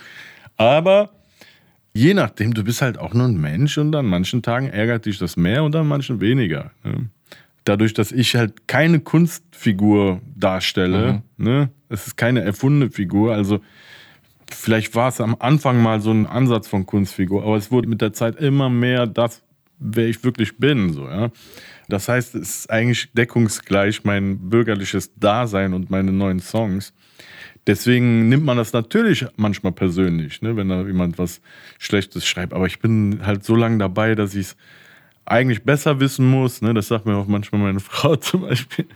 [0.56, 1.10] Aber
[1.92, 5.18] je nachdem, du bist halt auch nur ein Mensch und an manchen Tagen ärgert dich
[5.18, 6.70] das mehr und an manchen weniger.
[6.84, 7.10] Ne?
[7.64, 11.44] Dadurch, dass ich halt keine Kunstfigur darstelle, mhm.
[11.44, 13.60] ne, es ist keine erfundene Figur, also
[14.50, 18.00] vielleicht war es am Anfang mal so ein Ansatz von Kunstfigur, aber es wurde mit
[18.00, 19.42] der Zeit immer mehr das,
[19.78, 21.30] wer ich wirklich bin, so, ja.
[21.88, 26.94] Das heißt, es ist eigentlich deckungsgleich mein bürgerliches Dasein und meine neuen Songs,
[27.66, 31.40] Deswegen nimmt man das natürlich manchmal persönlich, ne, wenn da jemand was
[31.78, 32.52] Schlechtes schreibt.
[32.52, 34.56] Aber ich bin halt so lange dabei, dass ich es
[35.26, 36.60] eigentlich besser wissen muss.
[36.62, 36.74] Ne?
[36.74, 38.86] Das sagt mir auch manchmal meine Frau zum Beispiel.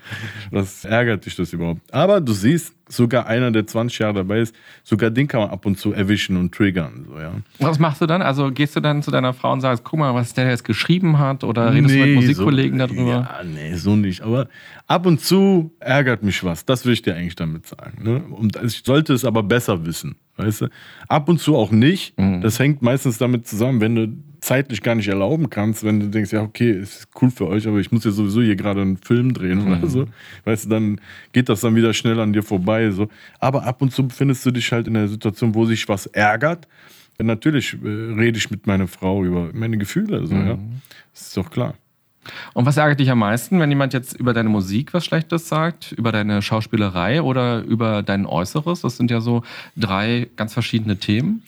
[0.51, 1.81] Was ärgert dich das überhaupt?
[1.93, 5.67] Aber du siehst, sogar einer, der 20 Jahre dabei ist, sogar den kann man ab
[5.67, 7.07] und zu erwischen und triggern.
[7.07, 7.33] So, ja.
[7.59, 8.23] Was machst du dann?
[8.23, 11.19] Also gehst du dann zu deiner Frau und sagst, guck mal, was der jetzt geschrieben
[11.19, 11.45] hat?
[11.45, 13.11] Oder redest nee, du mit Musikkollegen so, darüber?
[13.11, 14.23] Ja, nee, so nicht.
[14.23, 14.49] Aber
[14.87, 16.65] ab und zu ärgert mich was.
[16.65, 18.03] Das will ich dir eigentlich damit sagen.
[18.03, 18.23] Ne?
[18.31, 20.17] Und ich sollte es aber besser wissen.
[20.37, 20.69] Weißt du?
[21.09, 22.19] Ab und zu auch nicht.
[22.19, 22.41] Mhm.
[22.41, 24.09] Das hängt meistens damit zusammen, wenn du
[24.41, 27.79] zeitlich gar nicht erlauben kannst, wenn du denkst, ja, okay, ist cool für euch, aber
[27.79, 29.73] ich muss ja sowieso hier gerade einen Film drehen mhm.
[29.73, 30.07] oder so.
[30.45, 31.01] Weißt du, dann
[31.33, 32.91] geht das dann wieder schnell an dir vorbei.
[32.91, 33.09] So.
[33.41, 36.69] Aber ab und zu befindest du dich halt in einer Situation, wo sich was ärgert.
[37.21, 40.27] Natürlich äh, rede ich mit meiner Frau über meine Gefühle.
[40.27, 40.47] So, mhm.
[40.47, 40.59] ja.
[41.13, 41.75] Das ist doch klar.
[42.53, 45.93] Und was ärgert dich am meisten, wenn jemand jetzt über deine Musik was Schlechtes sagt,
[45.93, 48.83] über deine Schauspielerei oder über dein Äußeres?
[48.83, 49.43] Das sind ja so
[49.77, 51.43] drei ganz verschiedene Themen.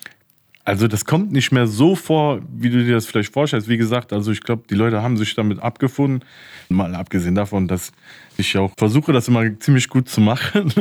[0.70, 3.66] Also das kommt nicht mehr so vor, wie du dir das vielleicht vorstellst.
[3.66, 6.24] Wie gesagt, also ich glaube, die Leute haben sich damit abgefunden.
[6.68, 7.90] Mal abgesehen davon, dass
[8.36, 10.72] ich auch versuche, das immer ziemlich gut zu machen.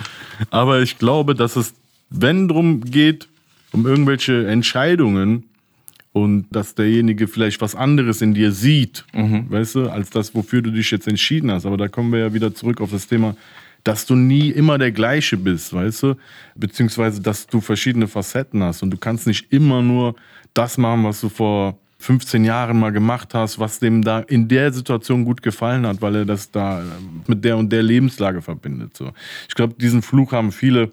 [0.50, 1.74] Aber ich glaube, dass es,
[2.08, 3.26] wenn drum geht,
[3.72, 5.42] um irgendwelche Entscheidungen,
[6.12, 9.50] und dass derjenige vielleicht was anderes in dir sieht, mhm.
[9.50, 11.64] weißt du, als das, wofür du dich jetzt entschieden hast.
[11.64, 13.34] Aber da kommen wir ja wieder zurück auf das Thema,
[13.84, 16.14] dass du nie immer der gleiche bist, weißt du,
[16.54, 20.14] beziehungsweise dass du verschiedene Facetten hast und du kannst nicht immer nur
[20.54, 24.72] das machen, was du vor 15 Jahren mal gemacht hast, was dem da in der
[24.72, 26.82] Situation gut gefallen hat, weil er das da
[27.28, 28.96] mit der und der Lebenslage verbindet.
[28.96, 29.12] So.
[29.48, 30.90] Ich glaube, diesen Fluch haben viele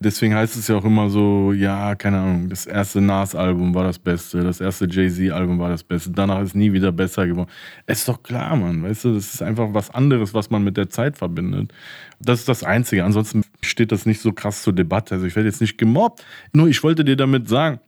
[0.00, 3.98] Deswegen heißt es ja auch immer so, ja, keine Ahnung, das erste Nas-Album war das
[3.98, 7.50] Beste, das erste Jay-Z-Album war das Beste, danach ist nie wieder besser geworden.
[7.86, 10.76] Es ist doch klar, Mann, weißt du, das ist einfach was anderes, was man mit
[10.76, 11.72] der Zeit verbindet.
[12.20, 13.04] Das ist das Einzige.
[13.04, 15.14] Ansonsten steht das nicht so krass zur Debatte.
[15.14, 16.24] Also ich werde jetzt nicht gemobbt.
[16.52, 17.80] Nur ich wollte dir damit sagen,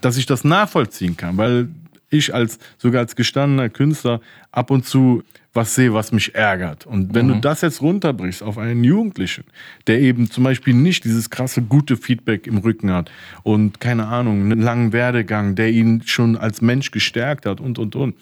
[0.00, 1.68] dass ich das nachvollziehen kann, weil
[2.10, 6.86] ich als sogar als gestandener Künstler ab und zu was sehe, was mich ärgert.
[6.86, 7.34] Und wenn mhm.
[7.34, 9.44] du das jetzt runterbrichst auf einen Jugendlichen,
[9.86, 13.10] der eben zum Beispiel nicht dieses krasse gute Feedback im Rücken hat
[13.42, 17.96] und keine Ahnung, einen langen Werdegang, der ihn schon als Mensch gestärkt hat und und
[17.96, 18.14] und,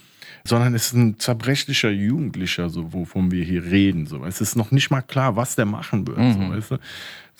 [0.44, 4.06] sondern es ist ein zerbrechlicher Jugendlicher, so wovon wir hier reden.
[4.06, 4.24] So.
[4.24, 6.18] Es ist noch nicht mal klar, was der machen wird.
[6.18, 6.32] Mhm.
[6.32, 6.78] So, weißt du?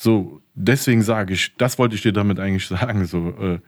[0.01, 3.59] so, deswegen sage ich, das wollte ich dir damit eigentlich sagen, so, äh,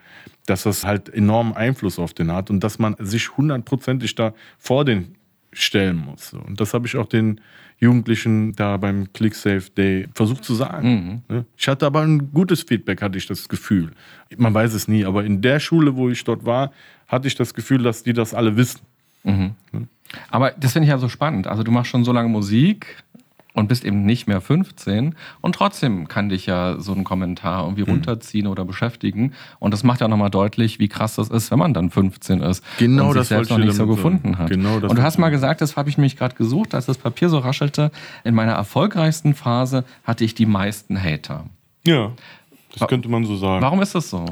[0.47, 4.85] dass das halt enormen Einfluss auf den hat und dass man sich hundertprozentig da vor
[4.85, 5.17] den
[5.53, 6.33] stellen muss.
[6.33, 7.41] Und das habe ich auch den
[7.79, 11.23] Jugendlichen da beim ClickSafe Day versucht zu sagen.
[11.29, 11.37] Mhm.
[11.37, 11.45] Ne?
[11.57, 13.93] Ich hatte aber ein gutes Feedback, hatte ich das Gefühl.
[14.37, 16.73] Man weiß es nie, aber in der Schule, wo ich dort war,
[17.09, 18.81] hatte ich das Gefühl, dass die das alle wissen.
[19.25, 19.55] Mhm.
[19.73, 19.89] Ne?
[20.31, 21.47] Aber das finde ich ja so spannend.
[21.47, 23.03] Also du machst schon so lange Musik,
[23.53, 27.83] und bist eben nicht mehr 15 und trotzdem kann dich ja so ein Kommentar irgendwie
[27.83, 27.91] mhm.
[27.91, 31.75] runterziehen oder beschäftigen und das macht ja nochmal deutlich, wie krass das ist, wenn man
[31.75, 34.51] dann 15 ist genau und sich das selbst noch nicht so gefunden hat.
[34.51, 36.99] Genau das und du hast mal gesagt, das habe ich mich gerade gesucht, als das
[36.99, 37.91] Papier so raschelte,
[38.25, 41.45] in meiner erfolgreichsten Phase hatte ich die meisten Hater.
[41.87, 42.13] Ja,
[42.79, 43.63] das könnte man so sagen.
[43.63, 44.27] Warum ist das so?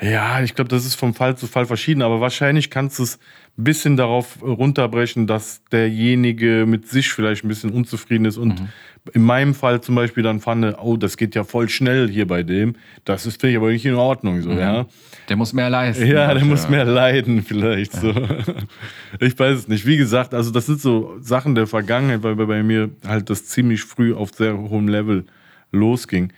[0.00, 3.18] Ja, ich glaube, das ist vom Fall zu Fall verschieden, aber wahrscheinlich kannst du es
[3.56, 8.68] bisschen darauf runterbrechen, dass derjenige mit sich vielleicht ein bisschen unzufrieden ist und mhm.
[9.14, 12.42] in meinem Fall zum Beispiel dann fand, oh, das geht ja voll schnell hier bei
[12.42, 12.76] dem.
[13.04, 14.58] Das ist finde ich aber nicht in Ordnung so, mhm.
[14.58, 14.86] ja.
[15.28, 16.06] Der muss mehr leisten.
[16.06, 16.44] Ja, der ja.
[16.44, 18.00] muss mehr leiden vielleicht ja.
[18.00, 18.14] so.
[19.20, 19.86] Ich weiß es nicht.
[19.86, 23.82] Wie gesagt, also das sind so Sachen der Vergangenheit, weil bei mir halt das ziemlich
[23.82, 25.24] früh auf sehr hohem Level
[25.72, 26.32] losging.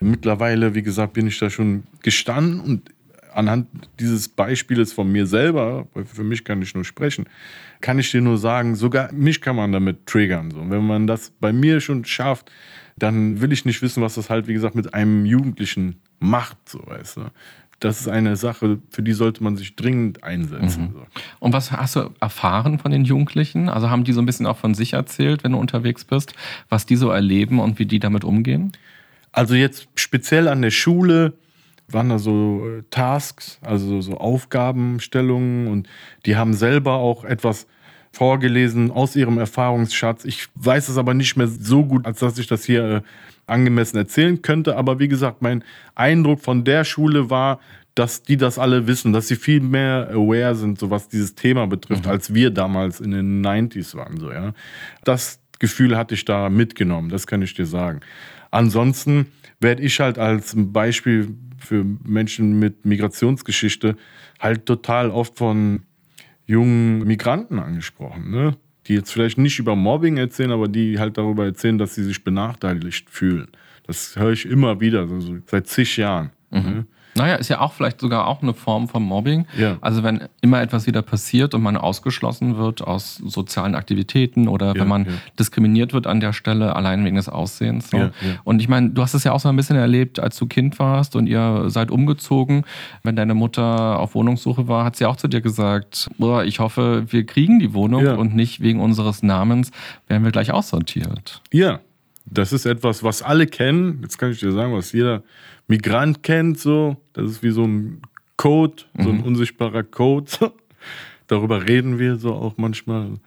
[0.00, 2.90] Mittlerweile, wie gesagt, bin ich da schon gestanden und
[3.38, 3.68] anhand
[4.00, 7.26] dieses Beispiels von mir selber, weil für mich kann ich nur sprechen,
[7.80, 10.50] kann ich dir nur sagen, sogar mich kann man damit triggern.
[10.50, 10.58] So.
[10.68, 12.50] wenn man das bei mir schon schafft,
[12.96, 16.84] dann will ich nicht wissen, was das halt, wie gesagt, mit einem Jugendlichen macht, so
[16.84, 17.20] weißt du.
[17.80, 20.94] Das ist eine Sache, für die sollte man sich dringend einsetzen.
[20.94, 21.02] Mhm.
[21.38, 23.68] Und was hast du erfahren von den Jugendlichen?
[23.68, 26.34] Also haben die so ein bisschen auch von sich erzählt, wenn du unterwegs bist,
[26.68, 28.72] was die so erleben und wie die damit umgehen?
[29.30, 31.34] Also jetzt speziell an der Schule
[31.88, 35.88] waren da so äh, Tasks, also so Aufgabenstellungen und
[36.26, 37.66] die haben selber auch etwas
[38.12, 40.24] vorgelesen aus ihrem Erfahrungsschatz.
[40.24, 43.00] Ich weiß es aber nicht mehr so gut, als dass ich das hier äh,
[43.46, 44.76] angemessen erzählen könnte.
[44.76, 47.60] Aber wie gesagt, mein Eindruck von der Schule war,
[47.94, 51.66] dass die das alle wissen, dass sie viel mehr aware sind, so was dieses Thema
[51.66, 52.10] betrifft, mhm.
[52.10, 54.18] als wir damals in den 90s waren.
[54.18, 54.52] So, ja.
[55.04, 58.00] Das Gefühl hatte ich da mitgenommen, das kann ich dir sagen.
[58.50, 59.26] Ansonsten
[59.60, 63.96] werde ich halt als Beispiel für Menschen mit Migrationsgeschichte
[64.38, 65.82] halt total oft von
[66.46, 68.56] jungen Migranten angesprochen, ne?
[68.86, 72.24] die jetzt vielleicht nicht über Mobbing erzählen, aber die halt darüber erzählen, dass sie sich
[72.24, 73.48] benachteiligt fühlen.
[73.86, 76.30] Das höre ich immer wieder, so, so seit zig Jahren.
[76.50, 76.60] Mhm.
[76.60, 76.86] Ne?
[77.18, 79.46] Naja, ist ja auch vielleicht sogar auch eine Form von Mobbing.
[79.58, 79.76] Ja.
[79.80, 84.74] Also wenn immer etwas wieder passiert und man ausgeschlossen wird aus sozialen Aktivitäten oder Ja,
[84.80, 85.12] wenn man ja.
[85.38, 87.90] diskriminiert wird an der Stelle, allein wegen des Aussehens.
[87.90, 88.10] So.
[88.44, 90.78] Und ich meine, du hast es ja auch so ein bisschen erlebt, als du Kind
[90.78, 92.64] warst und ihr seid umgezogen.
[93.02, 97.04] Wenn deine Mutter auf Wohnungssuche war, hat sie auch zu dir gesagt, "Boah, ich hoffe,
[97.08, 99.70] wir kriegen die Wohnung und nicht wegen unseres Namens
[100.06, 101.42] werden wir gleich aussortiert.
[101.52, 101.80] Ja,
[102.26, 104.00] das ist etwas, was alle kennen.
[104.02, 105.22] Jetzt kann ich dir sagen, was jeder
[105.68, 106.58] Migrant kennt.
[106.58, 108.02] So, das ist wie so ein
[108.36, 110.30] Code, so ein unsichtbarer Code.
[111.28, 113.18] Darüber reden wir so auch manchmal.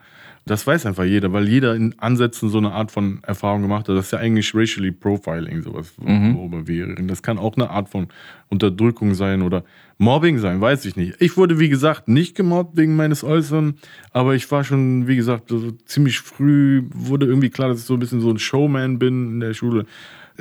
[0.47, 3.95] Das weiß einfach jeder, weil jeder in Ansätzen so eine Art von Erfahrung gemacht hat.
[3.95, 7.07] Das ist ja eigentlich Racially Profiling, sowas, worüber wir reden.
[7.07, 8.07] Das kann auch eine Art von
[8.49, 9.63] Unterdrückung sein oder
[9.99, 11.13] Mobbing sein, weiß ich nicht.
[11.19, 13.75] Ich wurde, wie gesagt, nicht gemobbt wegen meines Äußeren,
[14.13, 17.93] aber ich war schon, wie gesagt, so ziemlich früh, wurde irgendwie klar, dass ich so
[17.93, 19.85] ein bisschen so ein Showman bin in der Schule.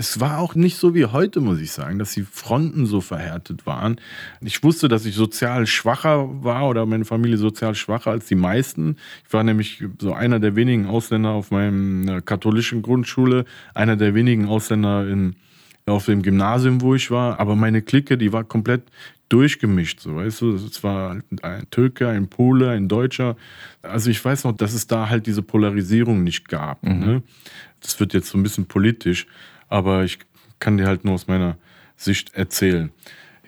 [0.00, 3.66] Es war auch nicht so wie heute, muss ich sagen, dass die Fronten so verhärtet
[3.66, 4.00] waren.
[4.40, 8.96] Ich wusste, dass ich sozial schwacher war oder meine Familie sozial schwacher als die meisten.
[9.26, 14.46] Ich war nämlich so einer der wenigen Ausländer auf meiner katholischen Grundschule, einer der wenigen
[14.46, 15.36] Ausländer in,
[15.84, 17.38] auf dem Gymnasium, wo ich war.
[17.38, 18.84] Aber meine Clique, die war komplett
[19.28, 20.54] durchgemischt, so weißt du.
[20.54, 23.36] Es war ein Türke, ein Pole, ein Deutscher.
[23.82, 26.82] Also ich weiß noch, dass es da halt diese Polarisierung nicht gab.
[26.84, 27.22] Ne?
[27.82, 29.26] Das wird jetzt so ein bisschen politisch,
[29.70, 30.18] aber ich
[30.58, 31.56] kann dir halt nur aus meiner
[31.96, 32.90] Sicht erzählen.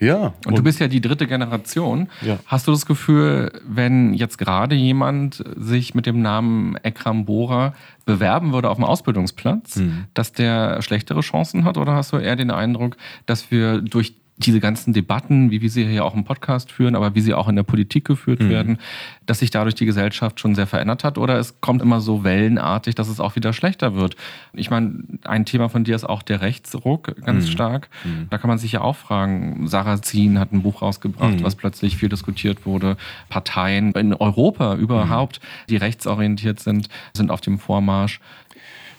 [0.00, 0.32] Ja.
[0.46, 2.08] Und, du bist ja die dritte Generation.
[2.22, 2.40] Ja.
[2.46, 8.52] Hast du das Gefühl, wenn jetzt gerade jemand sich mit dem Namen Ekram Bora bewerben
[8.52, 10.06] würde auf dem Ausbildungsplatz, Mhm.
[10.14, 11.76] dass der schlechtere Chancen hat?
[11.78, 15.86] Oder hast du eher den Eindruck, dass wir durch diese ganzen Debatten, wie wir sie
[15.86, 18.48] hier auch im Podcast führen, aber wie sie auch in der Politik geführt Mhm.
[18.48, 18.78] werden,
[19.26, 21.18] dass sich dadurch die Gesellschaft schon sehr verändert hat?
[21.18, 24.16] Oder es kommt immer so wellenartig, dass es auch wieder schlechter wird?
[24.54, 27.50] Ich meine, ein Thema von dir ist auch der Rechtsruck ganz Mhm.
[27.50, 27.88] stark.
[28.30, 29.68] Da kann man sich ja auch fragen.
[29.68, 31.44] Sarah Zien hat ein Buch rausgebracht, Mhm.
[31.44, 32.96] was plötzlich viel diskutiert wurde.
[33.28, 38.18] Parteien in Europa überhaupt, die rechtsorientiert sind, sind auf dem Vormarsch.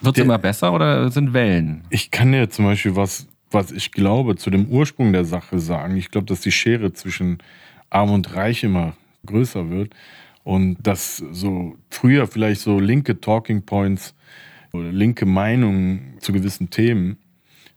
[0.02, 1.82] Wird es immer besser oder sind Wellen?
[1.90, 5.96] Ich kann dir zum Beispiel was, was ich glaube, zu dem Ursprung der Sache sagen.
[5.98, 7.38] Ich glaube, dass die Schere zwischen
[7.90, 9.94] Arm und Reich immer größer wird
[10.44, 14.14] und dass so früher vielleicht so linke Talking Points
[14.74, 17.18] oder linke Meinungen zu gewissen Themen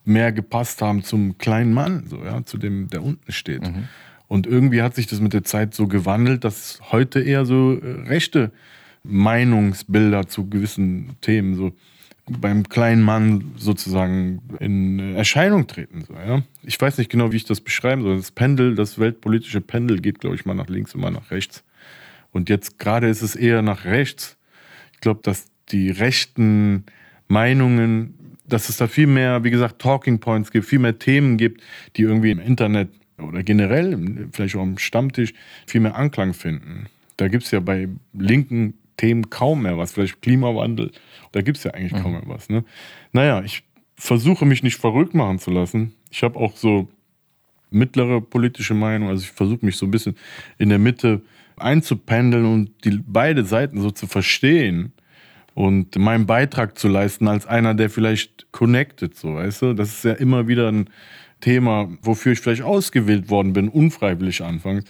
[0.05, 3.63] mehr gepasst haben zum kleinen Mann, so ja, zu dem, der unten steht.
[4.29, 8.09] Und irgendwie hat sich das mit der Zeit so gewandelt, dass heute eher so äh,
[8.09, 8.51] rechte
[9.05, 11.73] Meinungsbilder zu gewissen Themen so
[12.29, 16.05] beim kleinen Mann sozusagen in Erscheinung treten.
[16.07, 16.43] So, ja?
[16.63, 18.17] Ich weiß nicht genau, wie ich das beschreiben soll.
[18.17, 21.63] Das Pendel, das weltpolitische Pendel geht, glaube ich, mal nach links und mal nach rechts.
[22.33, 24.37] Und jetzt gerade ist es eher nach rechts.
[24.93, 26.85] Ich glaube, dass die rechten
[27.29, 28.15] Meinungen,
[28.47, 31.63] dass es da viel mehr, wie gesagt, Talking Points gibt, viel mehr Themen gibt,
[31.97, 35.33] die irgendwie im Internet oder generell, vielleicht auch am Stammtisch,
[35.67, 36.87] viel mehr Anklang finden.
[37.17, 39.93] Da gibt es ja bei linken Themen kaum mehr was.
[39.93, 40.93] Vielleicht Klimawandel,
[41.37, 42.49] da gibt es ja eigentlich kaum mehr was.
[42.49, 42.65] Ne?
[43.13, 43.63] Naja, ich
[43.95, 45.93] versuche mich nicht verrückt machen zu lassen.
[46.11, 46.89] Ich habe auch so
[47.69, 49.11] mittlere politische Meinung.
[49.11, 50.17] Also ich versuche mich so ein bisschen
[50.57, 51.21] in der Mitte
[51.59, 54.93] einzupendeln und die beide Seiten so zu verstehen
[55.53, 59.73] und meinen Beitrag zu leisten als einer, der vielleicht connected, so weißt du.
[59.75, 60.89] Das ist ja immer wieder ein
[61.41, 64.85] Thema, wofür ich vielleicht ausgewählt worden bin, unfreiwillig anfangs,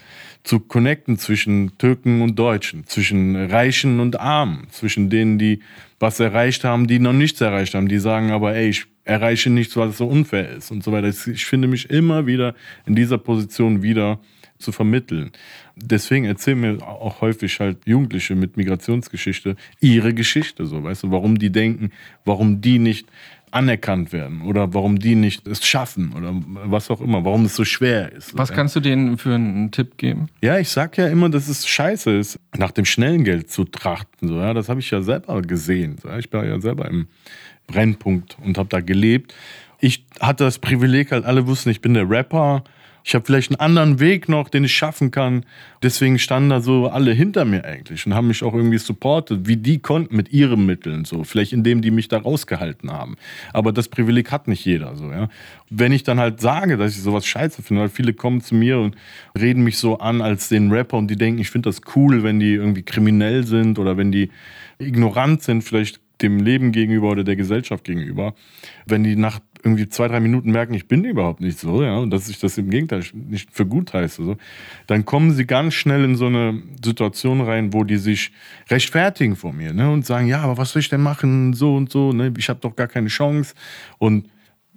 [0.44, 5.60] zu connecten zwischen Türken und Deutschen, zwischen Reichen und Armen, zwischen denen, die
[5.98, 9.76] was erreicht haben, die noch nichts erreicht haben, die sagen aber, ey, ich erreiche nichts,
[9.76, 11.08] weil es so unfair ist und so weiter.
[11.08, 12.54] Ich finde mich immer wieder
[12.86, 14.18] in dieser Position wieder
[14.58, 15.32] zu vermitteln.
[15.76, 21.38] Deswegen erzählen mir auch häufig halt Jugendliche mit Migrationsgeschichte ihre Geschichte, so weißt du, warum
[21.38, 21.90] die denken,
[22.24, 23.06] warum die nicht
[23.56, 26.34] anerkannt werden oder warum die nicht es schaffen oder
[26.70, 28.36] was auch immer, warum es so schwer ist.
[28.36, 30.28] Was kannst du denen für einen Tipp geben?
[30.42, 34.28] Ja, ich sag ja immer, dass es scheiße ist, nach dem schnellen Geld zu trachten.
[34.28, 35.96] So, ja, das habe ich ja selber gesehen.
[36.02, 37.06] So, ja, ich war ja selber im
[37.66, 39.34] Brennpunkt und habe da gelebt.
[39.80, 42.62] Ich hatte das Privileg, halt alle wussten, ich bin der Rapper.
[43.08, 45.46] Ich habe vielleicht einen anderen Weg noch, den ich schaffen kann.
[45.80, 49.56] Deswegen standen da so alle hinter mir eigentlich und haben mich auch irgendwie supportet, wie
[49.56, 51.22] die konnten mit ihren Mitteln so.
[51.22, 53.14] Vielleicht indem die mich da rausgehalten haben.
[53.52, 55.28] Aber das Privileg hat nicht jeder so, ja.
[55.70, 58.80] Wenn ich dann halt sage, dass ich sowas scheiße finde, weil viele kommen zu mir
[58.80, 58.96] und
[59.38, 62.40] reden mich so an als den Rapper und die denken, ich finde das cool, wenn
[62.40, 64.30] die irgendwie kriminell sind oder wenn die
[64.80, 68.34] ignorant sind, vielleicht dem Leben gegenüber oder der Gesellschaft gegenüber.
[68.86, 72.10] Wenn die nach irgendwie zwei, drei Minuten merken, ich bin überhaupt nicht so, ja, und
[72.10, 74.36] dass ich das im Gegenteil nicht für gut heiße, so,
[74.86, 78.30] dann kommen sie ganz schnell in so eine Situation rein, wo die sich
[78.70, 81.90] rechtfertigen vor mir, ne, und sagen, ja, aber was soll ich denn machen, so und
[81.90, 83.54] so, ne, ich habe doch gar keine Chance.
[83.98, 84.28] Und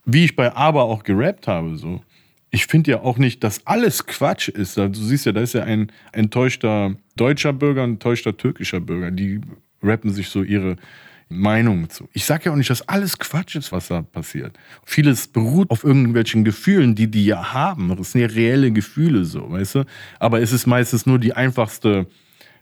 [0.05, 2.01] wie ich bei Aber auch gerappt habe, so.
[2.51, 4.75] Ich finde ja auch nicht, dass alles Quatsch ist.
[4.75, 9.11] Du siehst ja, da ist ja ein enttäuschter deutscher Bürger, ein enttäuschter türkischer Bürger.
[9.11, 9.39] Die
[9.83, 10.77] rappen sich so ihre
[11.29, 12.09] Meinungen zu.
[12.13, 14.57] Ich sage ja auch nicht, dass alles Quatsch ist, was da passiert.
[14.83, 17.95] Vieles beruht auf irgendwelchen Gefühlen, die die ja haben.
[17.95, 19.85] Das sind ja reelle Gefühle so, weißt du?
[20.19, 22.07] Aber es ist meistens nur die einfachste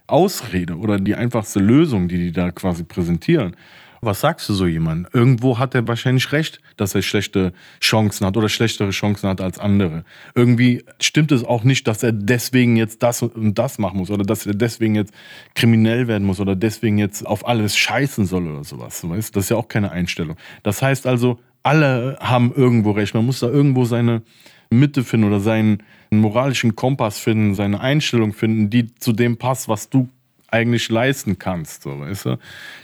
[0.06, 3.56] Ausrede oder die einfachste Lösung, die die da quasi präsentieren.
[4.00, 5.12] Was sagst du so jemand?
[5.12, 9.58] Irgendwo hat er wahrscheinlich recht, dass er schlechte Chancen hat oder schlechtere Chancen hat als
[9.58, 10.04] andere.
[10.34, 14.24] Irgendwie stimmt es auch nicht, dass er deswegen jetzt das und das machen muss oder
[14.24, 15.12] dass er deswegen jetzt
[15.54, 19.08] kriminell werden muss oder deswegen jetzt auf alles scheißen soll oder sowas.
[19.08, 19.34] Weißt?
[19.34, 20.36] Das ist ja auch keine Einstellung.
[20.62, 23.14] Das heißt also, alle haben irgendwo recht.
[23.14, 24.22] Man muss da irgendwo seine
[24.70, 29.90] Mitte finden oder seinen moralischen Kompass finden, seine Einstellung finden, die zu dem passt, was
[29.90, 30.08] du
[30.48, 31.82] eigentlich leisten kannst.
[31.82, 32.38] So, weißt du?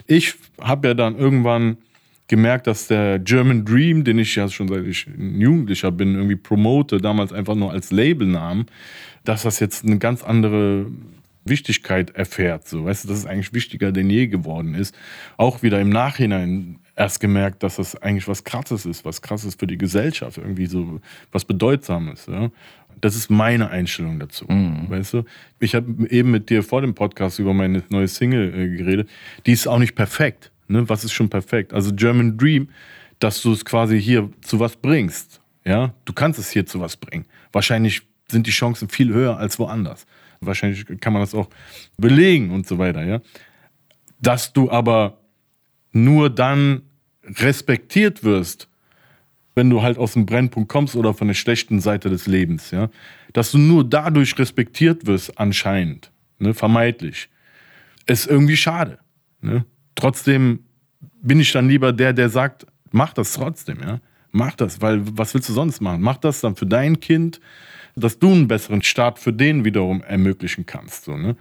[0.07, 1.77] Ich habe ja dann irgendwann
[2.27, 6.35] gemerkt, dass der German Dream, den ich ja schon seit ich ein Jugendlicher bin, irgendwie
[6.35, 8.65] promote, damals einfach nur als Labelnamen,
[9.23, 10.87] dass das jetzt eine ganz andere
[11.43, 12.67] Wichtigkeit erfährt.
[12.67, 14.95] So, weißt du, dass es eigentlich wichtiger denn je geworden ist.
[15.37, 19.67] Auch wieder im Nachhinein erst gemerkt, dass das eigentlich was Krasses ist, was Krasses für
[19.67, 20.99] die Gesellschaft, irgendwie so
[21.31, 22.25] was Bedeutsames.
[22.25, 22.49] Ja?
[23.01, 24.45] Das ist meine Einstellung dazu.
[24.47, 24.89] Mhm.
[24.89, 25.23] Weißt du?
[25.59, 29.09] Ich habe eben mit dir vor dem Podcast über meine neue Single äh, geredet.
[29.45, 30.51] Die ist auch nicht perfekt.
[30.67, 30.87] Ne?
[30.89, 31.73] Was ist schon perfekt?
[31.73, 32.69] Also German Dream,
[33.19, 35.41] dass du es quasi hier zu was bringst.
[35.65, 37.25] Ja, du kannst es hier zu was bringen.
[37.51, 40.05] Wahrscheinlich sind die Chancen viel höher als woanders.
[40.41, 41.49] Wahrscheinlich kann man das auch
[41.97, 43.03] belegen und so weiter.
[43.03, 43.21] Ja,
[44.19, 45.19] dass du aber
[45.91, 46.83] nur dann
[47.23, 48.67] respektiert wirst,
[49.55, 52.89] wenn du halt aus dem Brennpunkt kommst oder von der schlechten Seite des Lebens, ja,
[53.33, 57.29] dass du nur dadurch respektiert wirst, anscheinend, ne, vermeidlich,
[58.05, 58.99] ist irgendwie schade.
[59.41, 59.65] Ne?
[59.95, 60.59] Trotzdem
[61.21, 63.99] bin ich dann lieber der, der sagt, mach das trotzdem, ja,
[64.31, 66.01] mach das, weil was willst du sonst machen?
[66.01, 67.39] Mach das dann für dein Kind,
[67.95, 71.35] dass du einen besseren Start für den wiederum ermöglichen kannst, so, ne?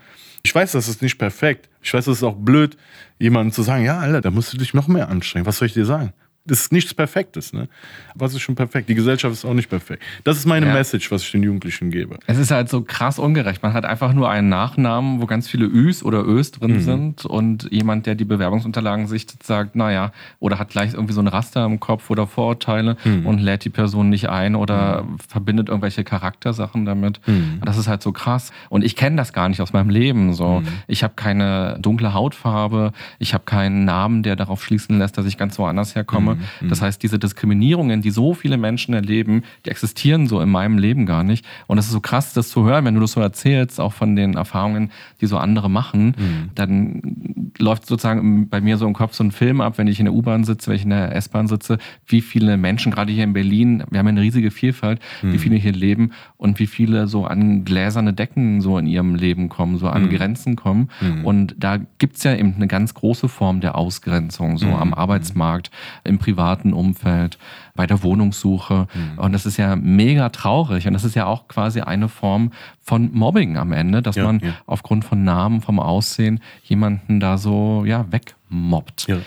[0.47, 1.71] Ich weiß, das ist nicht perfekt.
[1.81, 2.77] Ich weiß, das ist auch blöd,
[3.19, 5.47] jemandem zu sagen, ja, Alter, da musst du dich noch mehr anstrengen.
[5.47, 6.13] Was soll ich dir sagen?
[6.47, 7.69] Das ist nichts Perfektes, ne?
[8.15, 8.91] Was ist schon perfekt?
[8.91, 10.03] Die Gesellschaft ist auch nicht perfekt.
[10.25, 10.75] Das ist meine ja.
[10.75, 12.19] Message, was ich den Jugendlichen gebe.
[12.27, 13.63] Es ist halt so krass ungerecht.
[13.63, 16.81] Man hat einfach nur einen Nachnamen, wo ganz viele Üs oder Ös drin mhm.
[16.81, 21.29] sind und jemand, der die Bewerbungsunterlagen sichtet, sagt, naja, oder hat gleich irgendwie so ein
[21.29, 23.25] Raster im Kopf oder Vorurteile mhm.
[23.25, 25.19] und lädt die Person nicht ein oder mhm.
[25.27, 27.27] verbindet irgendwelche Charaktersachen damit.
[27.27, 27.63] Mhm.
[27.65, 28.53] Das ist halt so krass.
[28.69, 30.35] Und ich kenne das gar nicht aus meinem Leben.
[30.35, 30.69] So, mhm.
[30.89, 35.39] ich habe keine dunkle Hautfarbe, ich habe keinen Namen, der darauf schließen lässt, dass ich
[35.39, 36.34] ganz woanders herkomme.
[36.37, 36.69] Mhm.
[36.69, 41.07] Das heißt, diese Diskriminierungen, die so viele Menschen erleben, die existieren so in meinem Leben
[41.07, 41.45] gar nicht.
[41.67, 44.17] Und es ist so krass, das zu hören, wenn du das so erzählst, auch von
[44.17, 46.51] den Erfahrungen, die so andere machen, mhm.
[46.55, 50.07] dann läuft sozusagen bei mir so im Kopf so ein Film ab, wenn ich in
[50.07, 53.33] der U-Bahn sitze, wenn ich in der S-Bahn sitze, wie viele Menschen, gerade hier in
[53.33, 55.33] Berlin, wir haben eine riesige Vielfalt, mhm.
[55.33, 59.49] wie viele hier leben und wie viele so an gläserne Decken so in ihrem Leben
[59.49, 60.11] kommen, so an mhm.
[60.11, 60.91] Grenzen kommen.
[61.01, 61.25] Mhm.
[61.25, 64.75] Und da gibt es ja eben eine ganz große Form der Ausgrenzung, so mhm.
[64.75, 65.71] am Arbeitsmarkt,
[66.05, 67.39] im privaten Umfeld,
[67.75, 68.87] bei der Wohnungssuche.
[68.95, 69.19] Mhm.
[69.19, 70.87] Und das ist ja mega traurig.
[70.87, 74.41] Und das ist ja auch quasi eine Form von Mobbing am Ende, dass ja, man
[74.41, 74.55] ja.
[74.67, 79.07] aufgrund von Namen, vom Aussehen jemanden da so ja, wegmobbt.
[79.07, 79.19] Ja.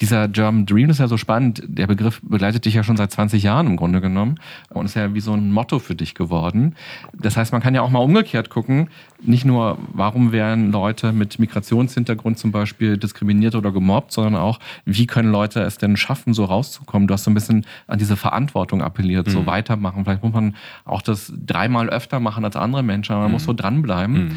[0.00, 1.62] Dieser German Dream ist ja so spannend.
[1.66, 4.36] Der Begriff begleitet dich ja schon seit 20 Jahren im Grunde genommen
[4.70, 6.74] und ist ja wie so ein Motto für dich geworden.
[7.12, 8.88] Das heißt, man kann ja auch mal umgekehrt gucken.
[9.22, 15.06] Nicht nur, warum werden Leute mit Migrationshintergrund zum Beispiel diskriminiert oder gemobbt, sondern auch, wie
[15.06, 17.06] können Leute es denn schaffen, so rauszukommen?
[17.08, 19.30] Du hast so ein bisschen an diese Verantwortung appelliert, mhm.
[19.30, 20.04] so weitermachen.
[20.04, 23.34] Vielleicht muss man auch das dreimal öfter machen als andere Menschen, aber man mhm.
[23.34, 24.14] muss so dranbleiben.
[24.14, 24.36] Mhm.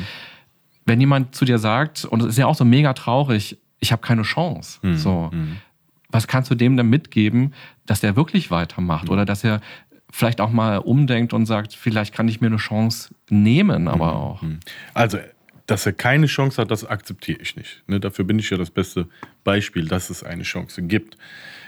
[0.86, 4.02] Wenn jemand zu dir sagt, und es ist ja auch so mega traurig, ich habe
[4.02, 4.80] keine Chance.
[4.82, 4.98] Mhm.
[4.98, 5.30] So.
[5.34, 5.58] Mhm.
[6.10, 7.54] Was kannst du dem denn mitgeben,
[7.86, 9.62] dass der wirklich weitermacht oder dass er
[10.10, 14.18] vielleicht auch mal umdenkt und sagt, vielleicht kann ich mir eine Chance nehmen, aber mhm.
[14.18, 14.42] auch.
[14.42, 14.60] Mhm.
[14.94, 15.20] Also,
[15.66, 17.84] dass er keine Chance hat, das akzeptiere ich nicht.
[17.88, 19.08] Ne, dafür bin ich ja das beste
[19.44, 21.18] Beispiel, dass es eine Chance gibt.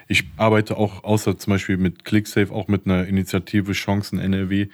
[0.08, 4.68] Ich arbeite auch außer zum Beispiel mit ClickSafe auch mit einer Initiative Chancen NRW.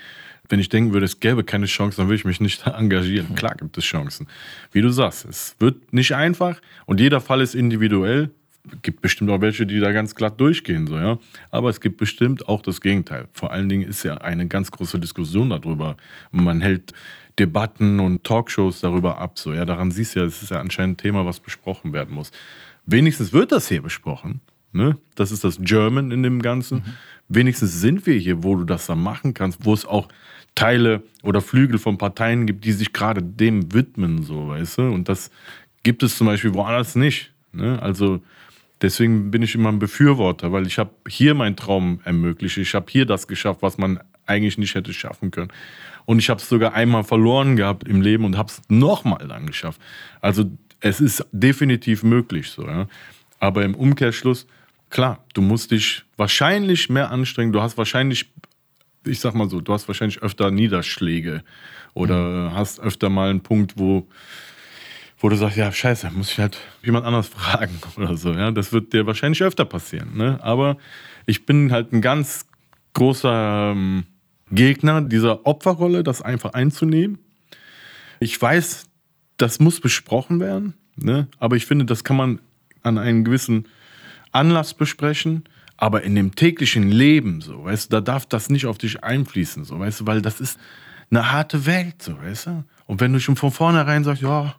[0.49, 3.36] Wenn ich denken würde, es gäbe keine Chance, dann würde ich mich nicht engagieren.
[3.36, 4.27] Klar gibt es Chancen.
[4.71, 8.31] Wie du sagst, es wird nicht einfach und jeder Fall ist individuell.
[8.71, 11.19] Es gibt bestimmt auch welche, die da ganz glatt durchgehen, so, ja.
[11.51, 13.27] Aber es gibt bestimmt auch das Gegenteil.
[13.31, 15.97] Vor allen Dingen ist ja eine ganz große Diskussion darüber.
[16.31, 16.93] Man hält
[17.38, 19.65] Debatten und Talkshows darüber ab, so, ja.
[19.65, 22.32] Daran siehst du ja, es ist ja anscheinend ein Thema, was besprochen werden muss.
[22.88, 24.41] Wenigstens wird das hier besprochen.
[24.76, 24.97] Ne?
[25.15, 26.78] Das ist das German in dem Ganzen.
[26.78, 26.84] Mhm.
[27.28, 30.07] Wenigstens sind wir hier, wo du das dann machen kannst, wo es auch
[30.53, 34.82] Teile oder Flügel von Parteien gibt, die sich gerade dem widmen, so, weißt du?
[34.84, 35.32] Und das
[35.84, 37.34] gibt es zum Beispiel woanders nicht.
[37.51, 37.82] Ne?
[37.82, 38.21] Also
[38.82, 42.57] Deswegen bin ich immer ein Befürworter, weil ich habe hier meinen Traum ermöglicht.
[42.57, 45.51] Ich habe hier das geschafft, was man eigentlich nicht hätte schaffen können.
[46.05, 49.47] Und ich habe es sogar einmal verloren gehabt im Leben und habe es nochmal dann
[49.47, 49.82] geschafft.
[50.21, 50.51] Also
[50.82, 52.67] es ist definitiv möglich so.
[52.67, 52.88] Ja.
[53.39, 54.45] Aber im Umkehrschluss,
[54.89, 57.51] klar, du musst dich wahrscheinlich mehr anstrengen.
[57.51, 58.31] Du hast wahrscheinlich,
[59.05, 61.43] ich sag mal so, du hast wahrscheinlich öfter Niederschläge
[61.93, 62.55] oder mhm.
[62.55, 64.07] hast öfter mal einen Punkt, wo
[65.19, 68.33] wo du sagst, ja, scheiße, muss ich halt jemand anders fragen oder so.
[68.33, 70.15] Ja, das wird dir wahrscheinlich öfter passieren.
[70.15, 70.39] Ne?
[70.43, 70.77] Aber
[71.25, 72.45] ich bin halt ein ganz
[72.93, 74.03] großer ähm,
[74.51, 77.17] Gegner dieser Opferrolle, das einfach einzunehmen.
[78.19, 78.86] Ich weiß,
[79.38, 81.27] das muss besprochen werden, ne?
[81.39, 82.39] aber ich finde, das kann man
[82.83, 83.67] an einem gewissen
[84.36, 85.43] Anlass besprechen.
[85.77, 89.65] Aber in dem täglichen Leben, so, weißt du, da darf das nicht auf dich einfließen,
[89.65, 90.57] so, weißt du, weil das ist
[91.11, 92.63] eine harte Welt, so, weißt du.
[92.86, 94.55] Und wenn du schon von vornherein sagst, ja,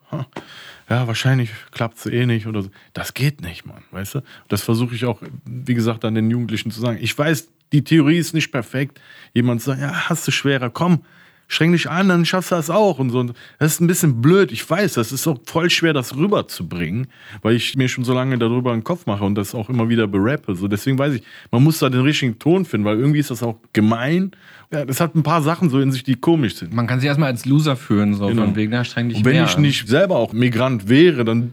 [0.90, 4.22] ja, wahrscheinlich klappt es eh nicht oder so, das geht nicht, Mann, weißt du?
[4.48, 6.98] Das versuche ich auch, wie gesagt, an den Jugendlichen zu sagen.
[7.00, 9.00] Ich weiß, die Theorie ist nicht perfekt.
[9.32, 11.02] Jemand sagt, ja, hast du schwerer, komm,
[11.48, 13.22] streng dich an, dann schaffst du das auch und so.
[13.58, 14.52] Das ist ein bisschen blöd.
[14.52, 17.06] Ich weiß, das ist auch voll schwer, das rüberzubringen,
[17.42, 20.06] weil ich mir schon so lange darüber einen Kopf mache und das auch immer wieder
[20.06, 20.54] berappe.
[20.56, 23.42] So, deswegen weiß ich, man muss da den richtigen Ton finden, weil irgendwie ist das
[23.42, 24.32] auch gemein.
[24.72, 26.74] Ja, das hat ein paar Sachen so in sich, die komisch sind.
[26.74, 28.44] Man kann sich erstmal als Loser fühlen, so genau.
[28.44, 31.52] von wegen, na, streng dich und wenn mehr ich nicht selber auch Migrant wäre, dann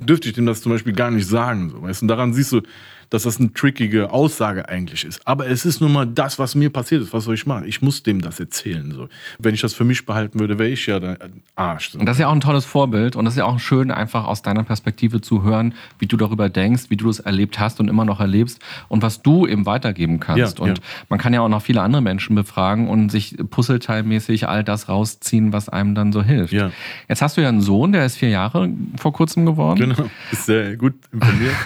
[0.00, 1.70] dürfte ich dem das zum Beispiel gar nicht sagen.
[1.70, 2.02] So, weißt?
[2.02, 2.60] Und daran siehst du,
[3.12, 5.26] dass das eine trickige Aussage eigentlich ist.
[5.26, 7.12] Aber es ist nun mal das, was mir passiert ist.
[7.12, 7.68] Was soll ich machen?
[7.68, 8.90] Ich muss dem das erzählen.
[8.90, 9.08] So.
[9.38, 11.18] Wenn ich das für mich behalten würde, wäre ich ja der
[11.54, 11.90] Arsch.
[11.90, 11.98] So.
[11.98, 13.14] Und das ist ja auch ein tolles Vorbild.
[13.14, 16.48] Und das ist ja auch schön, einfach aus deiner Perspektive zu hören, wie du darüber
[16.48, 20.18] denkst, wie du es erlebt hast und immer noch erlebst und was du eben weitergeben
[20.18, 20.58] kannst.
[20.58, 20.84] Ja, und ja.
[21.10, 25.52] man kann ja auch noch viele andere Menschen befragen und sich puzzleteilmäßig all das rausziehen,
[25.52, 26.54] was einem dann so hilft.
[26.54, 26.70] Ja.
[27.10, 29.80] Jetzt hast du ja einen Sohn, der ist vier Jahre vor kurzem geworden.
[29.80, 31.56] Genau, ist sehr gut informiert.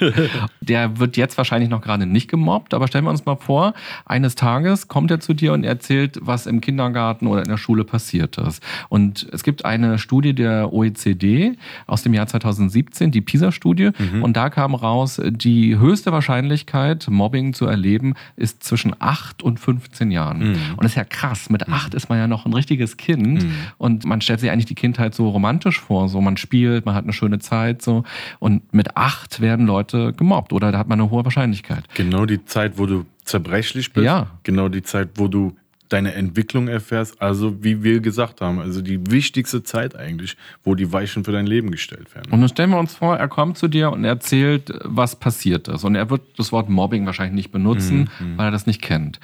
[0.62, 3.74] der wird jetzt wahrscheinlich noch gerade nicht gemobbt, aber stellen wir uns mal vor,
[4.04, 7.84] eines Tages kommt er zu dir und erzählt, was im Kindergarten oder in der Schule
[7.84, 8.62] passiert ist.
[8.88, 11.56] Und es gibt eine Studie der OECD
[11.86, 14.22] aus dem Jahr 2017, die PISA-Studie, mhm.
[14.22, 20.10] und da kam raus, die höchste Wahrscheinlichkeit, Mobbing zu erleben, ist zwischen 8 und 15
[20.10, 20.38] Jahren.
[20.38, 20.56] Mhm.
[20.76, 21.50] Und das ist ja krass.
[21.50, 21.96] Mit 8 mhm.
[21.96, 23.52] ist man ja noch ein richtiges Kind mhm.
[23.78, 26.08] und man stellt sich eigentlich die Kindheit so romantisch vor.
[26.08, 28.04] So, man spielt, man hat eine schöne Zeit so.
[28.38, 31.84] Und mit 8 werden Leute gemobbt oder da hat man eine hohe Wahrscheinlichkeit.
[31.94, 34.04] Genau die Zeit, wo du zerbrechlich bist.
[34.04, 34.26] Ja.
[34.42, 35.56] Genau die Zeit, wo du
[35.88, 37.22] deine Entwicklung erfährst.
[37.22, 41.46] Also wie wir gesagt haben, also die wichtigste Zeit eigentlich, wo die Weichen für dein
[41.46, 42.30] Leben gestellt werden.
[42.30, 45.82] Und dann stellen wir uns vor, er kommt zu dir und erzählt, was passiert ist.
[45.84, 48.36] Und er wird das Wort Mobbing wahrscheinlich nicht benutzen, mhm.
[48.36, 49.18] weil er das nicht kennt.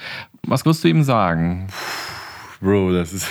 [0.46, 1.66] Was wirst du ihm sagen?
[2.62, 3.28] Bro, das ist...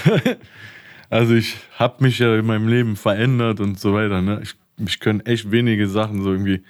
[1.10, 4.22] also ich habe mich ja in meinem Leben verändert und so weiter.
[4.22, 4.42] Ne?
[4.44, 6.62] Ich, ich können echt wenige Sachen so irgendwie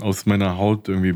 [0.00, 1.14] aus meiner Haut irgendwie,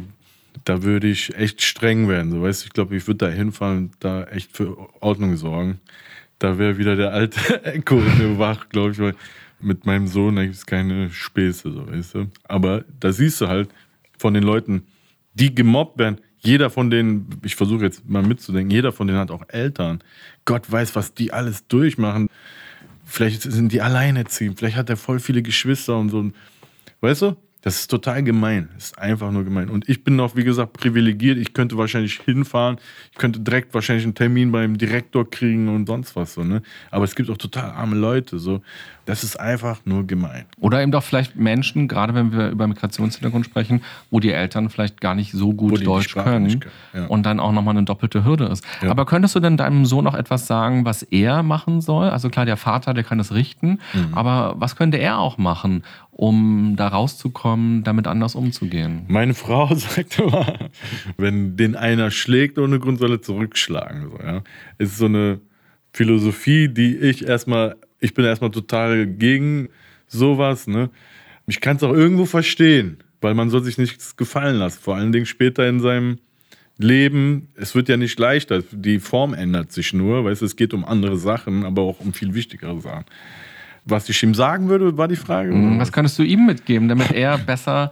[0.65, 2.31] da würde ich echt streng werden.
[2.31, 5.81] So, weißt ich glaube, ich würde da hinfahren und da echt für Ordnung sorgen.
[6.39, 9.15] Da wäre wieder der alte Echo in mir wach, glaube ich, weil
[9.61, 12.27] mit meinem Sohn, da gibt es keine Späße, so, weißt du.
[12.45, 13.71] Aber da siehst du halt
[14.17, 14.87] von den Leuten,
[15.35, 19.31] die gemobbt werden, jeder von denen, ich versuche jetzt mal mitzudenken, jeder von denen hat
[19.31, 20.03] auch Eltern.
[20.45, 22.29] Gott weiß, was die alles durchmachen.
[23.05, 26.31] Vielleicht sind die alleinerziehend, vielleicht hat er voll viele Geschwister und so.
[27.01, 27.37] Weißt du?
[27.69, 28.71] Das ist total gemein.
[28.77, 29.69] Das ist einfach nur gemein.
[29.69, 31.37] Und ich bin noch, wie gesagt, privilegiert.
[31.37, 32.79] Ich könnte wahrscheinlich hinfahren.
[33.13, 36.33] Ich könnte direkt wahrscheinlich einen Termin beim Direktor kriegen und sonst was.
[36.33, 36.63] So, ne?
[36.91, 38.39] Aber es gibt auch total arme Leute.
[38.39, 38.63] So.
[39.09, 40.45] Das ist einfach nur gemein.
[40.61, 43.81] Oder eben doch vielleicht Menschen, gerade wenn wir über Migrationshintergrund sprechen,
[44.11, 47.07] wo die Eltern vielleicht gar nicht so gut Deutsch können, können ja.
[47.07, 48.63] und dann auch nochmal eine doppelte Hürde ist.
[48.83, 48.91] Ja.
[48.91, 52.11] Aber könntest du denn deinem Sohn noch etwas sagen, was er machen soll?
[52.11, 53.79] Also klar, der Vater, der kann das richten.
[53.95, 54.13] Mhm.
[54.13, 59.07] Aber was könnte er auch machen, um da rauszukommen, damit anders umzugehen?
[59.09, 60.53] Meine Frau sagt immer,
[61.17, 64.11] wenn den einer schlägt ohne Grund, soll er zurückschlagen.
[64.11, 64.43] So, ja?
[64.77, 65.41] Es ist so eine
[65.95, 69.69] Philosophie, die ich erstmal ich bin erstmal total gegen
[70.07, 70.67] sowas.
[70.67, 70.91] Ne?
[71.47, 74.79] Ich kann es auch irgendwo verstehen, weil man soll sich nichts gefallen lassen.
[74.81, 76.19] Vor allen Dingen später in seinem
[76.79, 77.49] Leben.
[77.57, 78.63] Es wird ja nicht leichter.
[78.71, 80.25] Die Form ändert sich nur.
[80.25, 83.05] Weißt, es geht um andere Sachen, aber auch um viel wichtigere Sachen.
[83.85, 85.51] Was ich ihm sagen würde, war die Frage.
[85.79, 87.91] Was könntest du ihm mitgeben, damit er besser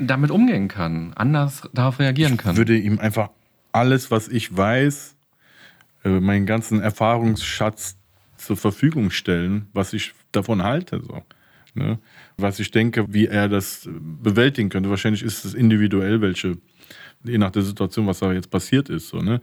[0.00, 2.52] damit umgehen kann, anders darauf reagieren kann?
[2.52, 3.30] Ich würde ihm einfach
[3.72, 5.14] alles, was ich weiß,
[6.04, 7.97] äh, meinen ganzen Erfahrungsschatz
[8.38, 11.02] zur Verfügung stellen, was ich davon halte.
[11.02, 11.22] So.
[11.74, 11.98] Ne?
[12.36, 14.90] Was ich denke, wie er das bewältigen könnte.
[14.90, 16.56] Wahrscheinlich ist es individuell, welche,
[17.24, 19.08] je nach der Situation, was da jetzt passiert ist.
[19.08, 19.40] So, ne?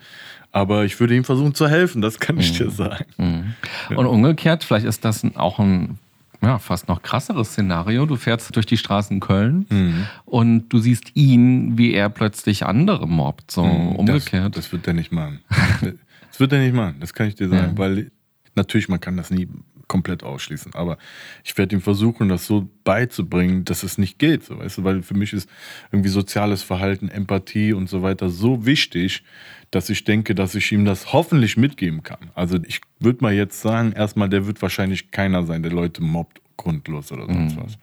[0.51, 2.65] Aber ich würde ihm versuchen zu helfen, das kann ich mhm.
[2.65, 3.05] dir sagen.
[3.17, 3.97] Mhm.
[3.97, 5.99] Und umgekehrt, vielleicht ist das auch ein
[6.41, 8.05] ja, fast noch krasseres Szenario.
[8.05, 10.07] Du fährst durch die Straßen Köln mhm.
[10.25, 14.55] und du siehst ihn, wie er plötzlich andere mobbt, so mhm, umgekehrt.
[14.55, 15.39] Das, das, wird er nicht machen.
[15.81, 17.77] das wird er nicht machen, das kann ich dir sagen, ja.
[17.77, 18.11] weil
[18.55, 19.47] natürlich, man kann das nie
[19.87, 20.73] komplett ausschließen.
[20.73, 20.97] Aber
[21.43, 24.43] ich werde ihm versuchen, das so beizubringen, dass es nicht geht.
[24.43, 24.83] So, weißt du?
[24.83, 25.49] Weil für mich ist
[25.91, 29.23] irgendwie soziales Verhalten, Empathie und so weiter so wichtig,
[29.71, 32.31] dass ich denke, dass ich ihm das hoffentlich mitgeben kann.
[32.33, 36.41] Also ich würde mal jetzt sagen, erstmal, der wird wahrscheinlich keiner sein, der Leute mobbt
[36.57, 37.63] grundlos oder sonst mhm.
[37.63, 37.77] was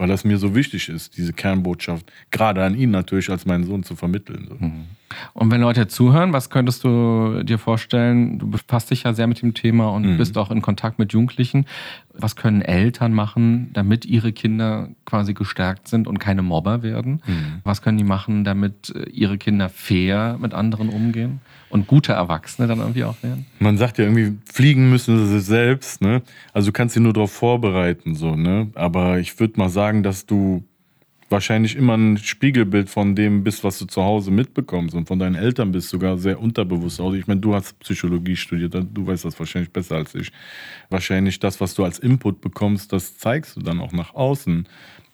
[0.00, 3.82] weil das mir so wichtig ist, diese Kernbotschaft, gerade an ihn natürlich als meinen Sohn
[3.82, 4.48] zu vermitteln.
[4.58, 4.84] Mhm.
[5.32, 8.38] Und wenn Leute zuhören, was könntest du dir vorstellen?
[8.38, 10.16] Du befasst dich ja sehr mit dem Thema und mhm.
[10.16, 11.66] bist auch in Kontakt mit Jugendlichen.
[12.12, 17.22] Was können Eltern machen, damit ihre Kinder quasi gestärkt sind und keine Mobber werden?
[17.26, 17.60] Mhm.
[17.64, 21.40] Was können die machen, damit ihre Kinder fair mit anderen umgehen?
[21.70, 23.46] und gute Erwachsene dann irgendwie auch werden?
[23.58, 26.22] Man sagt ja irgendwie, fliegen müssen sie selbst, ne?
[26.52, 28.68] Also du kannst sie nur darauf vorbereiten, so, ne?
[28.74, 30.64] Aber ich würde mal sagen, dass du
[31.30, 35.36] wahrscheinlich immer ein Spiegelbild von dem bist, was du zu Hause mitbekommst und von deinen
[35.36, 37.00] Eltern bist sogar sehr unterbewusst.
[37.00, 40.32] Also ich meine, du hast Psychologie studiert, du weißt das wahrscheinlich besser als ich.
[40.90, 44.68] Wahrscheinlich das, was du als Input bekommst, das zeigst du dann auch nach außen.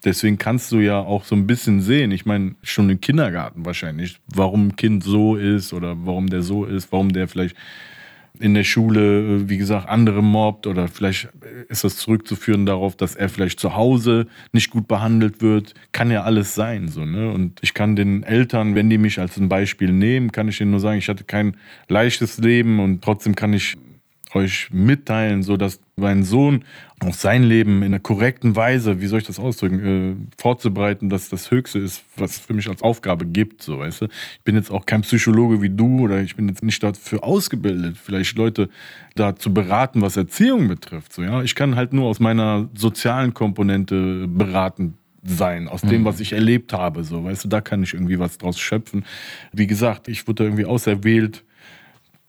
[0.05, 4.19] Deswegen kannst du ja auch so ein bisschen sehen, ich meine, schon im Kindergarten wahrscheinlich,
[4.27, 7.57] warum ein Kind so ist oder warum der so ist, warum der vielleicht
[8.41, 11.29] in der Schule, wie gesagt, andere mobbt oder vielleicht
[11.69, 15.75] ist das zurückzuführen darauf, dass er vielleicht zu Hause nicht gut behandelt wird.
[15.93, 17.31] Kann ja alles sein, so, ne?
[17.31, 20.71] Und ich kann den Eltern, wenn die mich als ein Beispiel nehmen, kann ich ihnen
[20.71, 21.57] nur sagen, ich hatte kein
[21.89, 23.77] leichtes Leben und trotzdem kann ich
[24.35, 26.65] euch mitteilen, so dass mein Sohn
[27.01, 31.29] auch sein Leben in einer korrekten Weise, wie soll ich das ausdrücken, äh, vorzubereiten, dass
[31.29, 34.05] das Höchste ist, was es für mich als Aufgabe gibt, so weißt du.
[34.07, 37.97] Ich bin jetzt auch kein Psychologe wie du oder ich bin jetzt nicht dafür ausgebildet,
[38.03, 38.69] vielleicht Leute
[39.15, 41.43] da zu beraten, was Erziehung betrifft, so ja.
[41.43, 44.95] Ich kann halt nur aus meiner sozialen Komponente beraten
[45.27, 46.05] sein, aus dem, mhm.
[46.05, 47.05] was ich erlebt habe.
[47.05, 49.05] So, weißt du, da kann ich irgendwie was draus schöpfen.
[49.53, 51.45] Wie gesagt, ich wurde irgendwie auserwählt,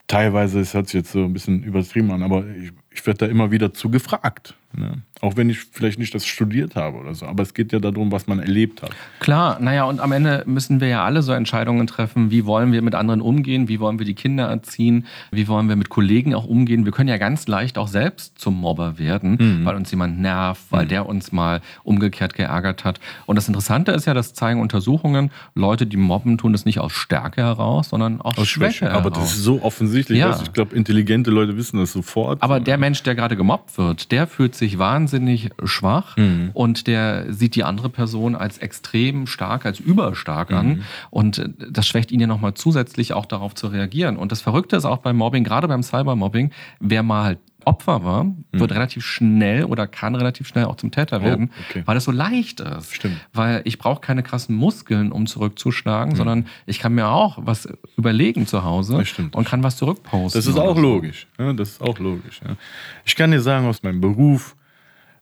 [0.08, 3.26] teilweise, es hört sich jetzt so ein bisschen übertrieben an, aber ich, ich werde da
[3.26, 4.57] immer wieder zu gefragt.
[4.72, 5.02] Ne?
[5.20, 7.26] Auch wenn ich vielleicht nicht das studiert habe oder so.
[7.26, 8.90] Aber es geht ja darum, was man erlebt hat.
[9.18, 12.30] Klar, naja, und am Ende müssen wir ja alle so Entscheidungen treffen.
[12.30, 13.68] Wie wollen wir mit anderen umgehen?
[13.68, 15.06] Wie wollen wir die Kinder erziehen?
[15.32, 16.84] Wie wollen wir mit Kollegen auch umgehen?
[16.84, 19.64] Wir können ja ganz leicht auch selbst zum Mobber werden, mhm.
[19.64, 20.88] weil uns jemand nervt, weil mhm.
[20.88, 23.00] der uns mal umgekehrt geärgert hat.
[23.26, 26.92] Und das Interessante ist ja, das zeigen Untersuchungen, Leute, die mobben, tun es nicht aus
[26.92, 28.92] Stärke heraus, sondern aus, aus Schwäche, Schwäche.
[28.92, 30.18] Aber das ist so offensichtlich.
[30.18, 30.38] Ja.
[30.40, 32.42] Ich glaube, intelligente Leute wissen das sofort.
[32.42, 36.50] Aber der Mensch, der gerade gemobbt wird, der fühlt sich wahnsinnig schwach mhm.
[36.52, 40.68] und der sieht die andere Person als extrem stark, als überstark an.
[40.68, 40.82] Mhm.
[41.10, 44.16] Und das schwächt ihn ja nochmal zusätzlich auch darauf zu reagieren.
[44.16, 46.50] Und das Verrückte ist auch beim Mobbing, gerade beim Cybermobbing,
[46.80, 47.38] wer mal
[47.68, 48.76] Opfer war, wird mhm.
[48.76, 51.82] relativ schnell oder kann relativ schnell auch zum Täter oh, werden, okay.
[51.84, 52.94] weil das so leicht ist.
[52.94, 53.18] Stimmt.
[53.34, 56.16] Weil ich brauche keine krassen Muskeln, um zurückzuschlagen, mhm.
[56.16, 60.38] sondern ich kann mir auch was überlegen zu Hause und kann was zurückposten.
[60.38, 60.80] Das ist auch so.
[60.80, 61.26] logisch.
[61.38, 62.40] Ja, das ist auch logisch.
[62.42, 62.56] Ja.
[63.04, 64.56] Ich kann dir sagen, aus meinem Beruf,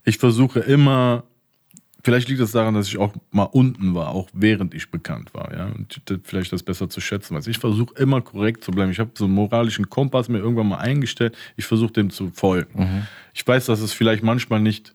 [0.04, 1.24] ich versuche immer
[2.06, 5.52] Vielleicht liegt es daran, dass ich auch mal unten war, auch während ich bekannt war,
[5.52, 5.66] ja.
[5.66, 7.48] Und vielleicht das besser zu schätzen weiß.
[7.48, 8.92] Ich versuche immer korrekt zu bleiben.
[8.92, 11.36] Ich habe so einen moralischen Kompass mir irgendwann mal eingestellt.
[11.56, 12.80] Ich versuche dem zu folgen.
[12.80, 13.06] Mhm.
[13.34, 14.94] Ich weiß, dass es vielleicht manchmal nicht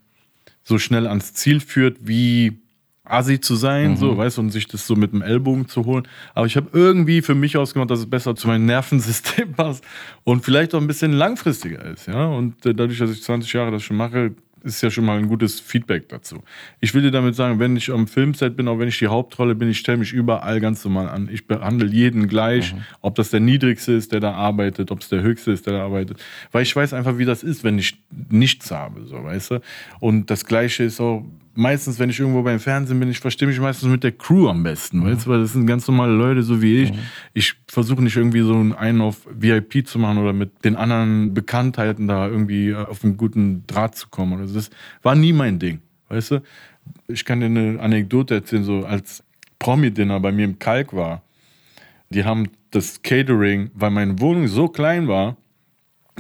[0.64, 2.62] so schnell ans Ziel führt, wie
[3.04, 3.98] assi zu sein, mhm.
[3.98, 6.08] so, weißt du, und sich das so mit dem Ellbogen zu holen.
[6.34, 9.84] Aber ich habe irgendwie für mich ausgemacht, dass es besser zu meinem Nervensystem passt
[10.24, 12.28] und vielleicht auch ein bisschen langfristiger ist, ja.
[12.28, 14.34] Und äh, dadurch, dass ich 20 Jahre das schon mache,
[14.64, 16.44] ist ja schon mal ein gutes Feedback dazu.
[16.80, 19.56] Ich will dir damit sagen, wenn ich am Filmset bin, auch wenn ich die Hauptrolle
[19.56, 21.30] bin, ich stelle mich überall ganz normal an.
[21.32, 22.82] Ich behandle jeden gleich, mhm.
[23.02, 25.84] ob das der Niedrigste ist, der da arbeitet, ob es der Höchste ist, der da
[25.84, 26.24] arbeitet.
[26.52, 27.98] Weil ich weiß einfach, wie das ist, wenn ich
[28.30, 29.62] nichts habe, so, weißt du?
[30.00, 33.60] Und das Gleiche ist auch meistens, wenn ich irgendwo beim Fernsehen bin, ich verstehe mich
[33.60, 35.06] meistens mit der Crew am besten, mhm.
[35.06, 36.92] weißt du, weil das sind ganz normale Leute, so wie ich.
[36.92, 37.00] Mhm.
[37.34, 42.08] Ich versuche nicht irgendwie so einen auf VIP zu machen oder mit den anderen Bekanntheiten
[42.08, 44.34] da irgendwie auf einen guten Draht zu kommen.
[44.34, 44.56] Oder so.
[44.56, 44.70] Das
[45.02, 46.44] war nie mein Ding, weißt du.
[47.08, 49.24] Ich kann dir eine Anekdote erzählen, so als
[49.60, 51.22] Promi-Dinner bei mir im Kalk war.
[52.10, 55.38] Die haben das Catering, weil meine Wohnung so klein war,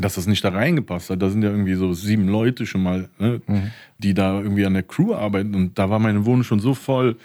[0.01, 1.21] dass das nicht da reingepasst hat.
[1.21, 3.71] Da sind ja irgendwie so sieben Leute schon mal, ne, mhm.
[3.97, 5.55] die da irgendwie an der Crew arbeiten.
[5.55, 7.17] Und da war meine Wohnung schon so voll.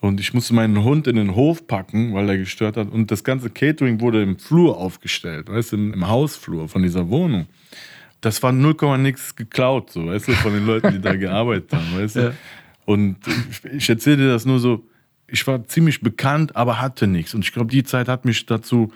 [0.00, 2.90] Und ich musste meinen Hund in den Hof packen, weil er gestört hat.
[2.90, 7.46] Und das ganze Catering wurde im Flur aufgestellt, weißt du, im Hausflur von dieser Wohnung.
[8.20, 11.96] Das war 0, nix geklaut, so, weißt du, von den Leuten, die da gearbeitet haben,
[11.96, 12.20] weißt du.
[12.20, 12.32] Ja.
[12.84, 13.16] Und
[13.72, 14.84] ich erzähle dir das nur so,
[15.28, 17.34] ich war ziemlich bekannt, aber hatte nichts.
[17.34, 18.92] Und ich glaube, die Zeit hat mich dazu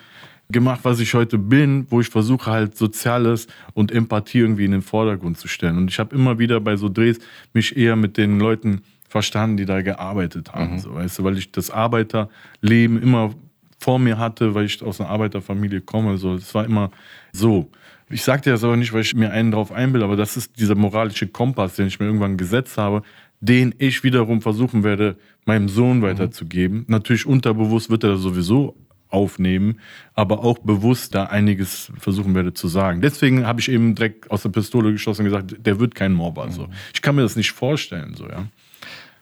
[0.50, 4.82] gemacht, was ich heute bin, wo ich versuche halt Soziales und Empathie irgendwie in den
[4.82, 5.76] Vordergrund zu stellen.
[5.76, 7.18] Und ich habe immer wieder bei so Drehs
[7.52, 10.74] mich eher mit den Leuten verstanden, die da gearbeitet haben.
[10.74, 10.78] Mhm.
[10.78, 13.34] So, weißt du, weil ich das Arbeiterleben immer
[13.78, 16.16] vor mir hatte, weil ich aus einer Arbeiterfamilie komme.
[16.18, 16.90] So, das war immer
[17.32, 17.70] so.
[18.08, 20.58] Ich sage dir das aber nicht, weil ich mir einen drauf einbilde, aber das ist
[20.58, 23.02] dieser moralische Kompass, den ich mir irgendwann gesetzt habe,
[23.40, 26.78] den ich wiederum versuchen werde, meinem Sohn weiterzugeben.
[26.78, 26.84] Mhm.
[26.88, 28.76] Natürlich unterbewusst wird er sowieso
[29.10, 29.80] aufnehmen,
[30.14, 33.00] aber auch bewusst da einiges versuchen werde zu sagen.
[33.00, 36.46] Deswegen habe ich eben direkt aus der Pistole geschossen und gesagt, der wird kein Mobber.
[36.46, 36.52] Mhm.
[36.52, 36.68] So.
[36.94, 38.14] Ich kann mir das nicht vorstellen.
[38.14, 38.46] So, ja.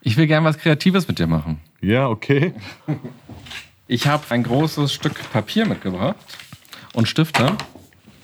[0.01, 1.59] Ich will gerne was Kreatives mit dir machen.
[1.81, 2.53] Ja, okay.
[3.87, 6.15] Ich habe ein großes Stück Papier mitgebracht
[6.93, 7.57] und Stifte.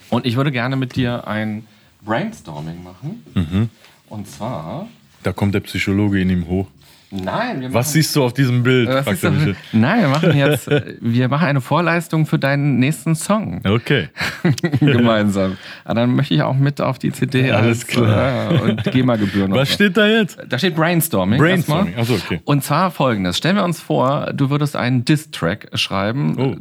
[0.10, 1.66] Und ich würde gerne mit dir ein
[2.04, 3.24] Brainstorming machen.
[3.34, 3.70] Mhm.
[4.08, 4.88] Und zwar.
[5.24, 6.68] Da kommt der Psychologe in ihm hoch.
[7.12, 8.90] Nein, wir machen, Was siehst du auf diesem Bild?
[8.90, 13.62] Äh, du, nein, wir machen jetzt, wir machen eine Vorleistung für deinen nächsten Song.
[13.64, 14.10] Okay.
[14.80, 15.58] Gemeinsam.
[15.84, 18.52] Aber ah, dann möchte ich auch mit auf die CD ja, alles als, klar.
[18.52, 19.52] Äh, und GEMA-Gebühren.
[19.54, 20.40] Was steht da jetzt?
[20.48, 21.40] Da steht Brainstorming.
[21.40, 22.42] Brainstorming, also okay.
[22.46, 23.38] Und zwar folgendes.
[23.38, 26.36] Stellen wir uns vor, du würdest einen Diss-Track schreiben.
[26.38, 26.56] Oh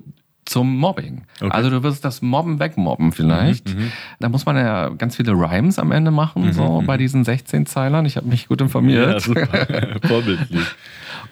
[0.45, 1.23] zum Mobbing.
[1.41, 1.51] Okay.
[1.51, 3.69] Also du wirst das Mobben wegmobben vielleicht.
[3.75, 6.87] Mhm, mhm, da muss man ja ganz viele Rhymes am Ende machen, mhm, so mhm.
[6.87, 8.07] bei diesen 16 Zeilern.
[8.07, 9.13] Ich habe mich gut informiert.
[9.13, 9.67] Ja, super.
[10.07, 10.67] Vorbildlich.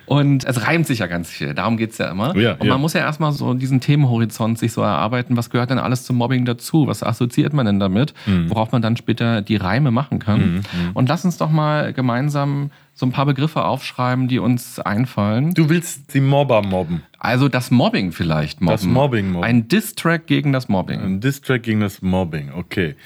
[0.06, 2.36] Und es reimt sich ja ganz viel, darum geht es ja immer.
[2.36, 2.78] Ja, und man ja.
[2.78, 6.44] muss ja erstmal so diesen Themenhorizont sich so erarbeiten, was gehört denn alles zum Mobbing
[6.44, 6.86] dazu?
[6.86, 8.14] Was assoziiert man denn damit?
[8.26, 8.50] Mhm.
[8.50, 10.40] Worauf man dann später die Reime machen kann.
[10.40, 10.90] Mhm, mhm.
[10.94, 15.54] Und lass uns doch mal gemeinsam so ein paar Begriffe aufschreiben, die uns einfallen.
[15.54, 17.02] Du willst die Mobber mobben.
[17.18, 18.74] Also das Mobbing vielleicht mobben.
[18.74, 19.44] Das Mobbing mobben.
[19.44, 21.00] Ein Distrack gegen das Mobbing.
[21.00, 22.96] Ein Distrack gegen das Mobbing, okay.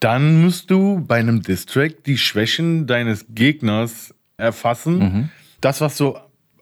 [0.00, 4.98] Dann musst du bei einem Distrack die Schwächen deines Gegners erfassen.
[4.98, 5.28] Mhm.
[5.60, 6.16] Das, was du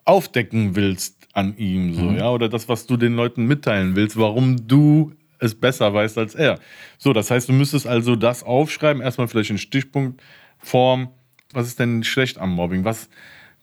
[0.09, 2.17] aufdecken willst an ihm, so, mhm.
[2.17, 6.35] ja, oder das, was du den Leuten mitteilen willst, warum du es besser weißt als
[6.35, 6.59] er.
[6.97, 11.11] So, das heißt, du müsstest also das aufschreiben, erstmal vielleicht in Stichpunktform.
[11.53, 12.85] Was ist denn schlecht am Mobbing?
[12.85, 13.09] Was,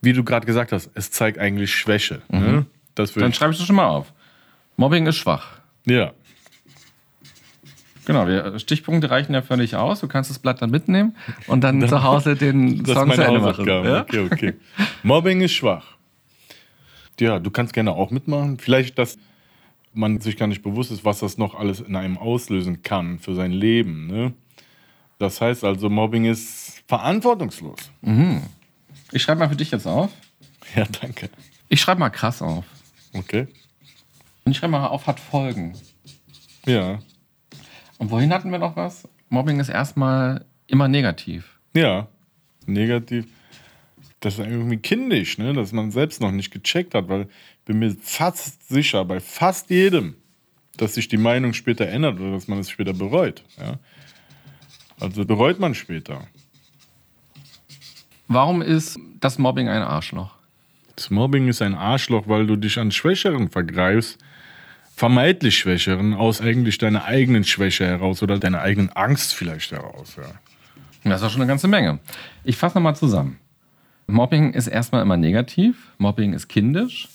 [0.02, 2.22] wie du gerade gesagt hast, es zeigt eigentlich Schwäche.
[2.30, 2.40] Ne?
[2.40, 2.46] Mhm.
[2.46, 2.66] Ne?
[3.16, 4.14] Dann schreibst du schon mal auf.
[4.78, 5.58] Mobbing ist schwach.
[5.86, 6.14] Ja.
[8.06, 10.00] Genau, wir, Stichpunkte reichen ja völlig aus.
[10.00, 11.16] Du kannst das Blatt dann mitnehmen
[11.48, 13.66] und dann, dann zu Hause den Song zu Ende machen.
[13.68, 14.02] Ja?
[14.02, 14.54] Okay, okay.
[15.04, 15.95] Mobbing ist schwach.
[17.20, 18.58] Ja, du kannst gerne auch mitmachen.
[18.58, 19.18] Vielleicht, dass
[19.94, 23.36] man sich gar nicht bewusst ist, was das noch alles in einem auslösen kann für
[23.36, 24.08] sein Leben.
[24.08, 24.34] Ne?
[25.20, 27.92] Das heißt also, Mobbing ist verantwortungslos.
[28.02, 28.42] Mhm.
[29.12, 30.12] Ich schreibe mal für dich jetzt auf.
[30.76, 31.30] Ja, danke.
[31.70, 32.66] Ich schreibe mal krass auf.
[33.14, 33.48] Okay.
[34.44, 35.74] Und ich schreibe mal auf, hat Folgen.
[36.66, 37.00] Ja.
[37.98, 39.08] Und wohin hatten wir noch was?
[39.30, 41.60] Mobbing ist erstmal immer negativ.
[41.74, 42.08] Ja,
[42.66, 43.26] negativ
[44.26, 45.54] das ist irgendwie kindisch, ne?
[45.54, 49.70] dass man selbst noch nicht gecheckt hat, weil ich bin mir fast sicher, bei fast
[49.70, 50.16] jedem,
[50.78, 53.44] dass sich die Meinung später ändert oder dass man es später bereut.
[53.60, 53.78] Ja?
[55.00, 56.26] Also bereut man später.
[58.28, 60.32] Warum ist das Mobbing ein Arschloch?
[60.96, 64.18] Das Mobbing ist ein Arschloch, weil du dich an Schwächeren vergreifst,
[64.96, 70.16] vermeintlich Schwächeren, aus eigentlich deiner eigenen Schwäche heraus oder deiner eigenen Angst vielleicht heraus.
[70.18, 70.24] Ja.
[71.04, 72.00] Das ist auch schon eine ganze Menge.
[72.44, 73.40] Ich fasse nochmal zusammen.
[74.08, 75.92] Mobbing ist erstmal immer negativ.
[75.98, 77.10] Mobbing ist kindisch,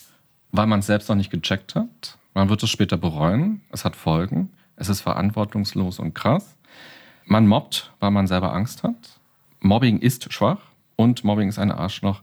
[0.52, 2.18] weil man es selbst noch nicht gecheckt hat.
[2.34, 3.60] Man wird es später bereuen.
[3.70, 4.50] Es hat Folgen.
[4.76, 6.56] Es ist verantwortungslos und krass.
[7.26, 9.20] Man mobbt, weil man selber Angst hat.
[9.60, 10.60] Mobbing ist schwach
[10.96, 12.22] und Mobbing ist ein Arschloch,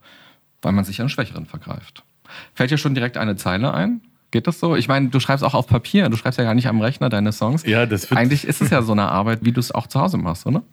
[0.61, 2.03] weil man sich an Schwächeren vergreift.
[2.53, 4.01] Fällt dir schon direkt eine Zeile ein?
[4.32, 4.76] Geht das so?
[4.76, 7.32] Ich meine, du schreibst auch auf Papier, du schreibst ja gar nicht am Rechner deine
[7.32, 7.65] Songs.
[7.65, 10.01] Ja, das wird Eigentlich ist es ja so eine Arbeit, wie du es auch zu
[10.01, 10.63] Hause machst, oder?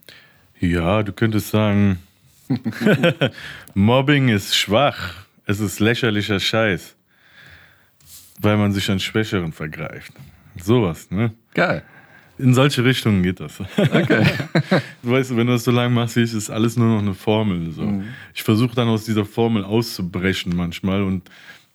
[0.58, 1.98] Ja, du könntest sagen,
[3.74, 5.14] Mobbing ist schwach.
[5.46, 6.96] Es ist lächerlicher Scheiß.
[8.40, 10.12] Weil man sich an Schwächeren vergreift.
[10.62, 11.32] Sowas, ne?
[11.54, 11.82] Geil.
[12.36, 13.60] In solche Richtungen geht das.
[13.60, 14.24] Okay.
[15.02, 17.70] du weißt, wenn du das so lange machst, ist es alles nur noch eine Formel.
[17.70, 17.82] So.
[17.82, 18.04] Mhm.
[18.34, 21.30] Ich versuche dann aus dieser Formel auszubrechen manchmal und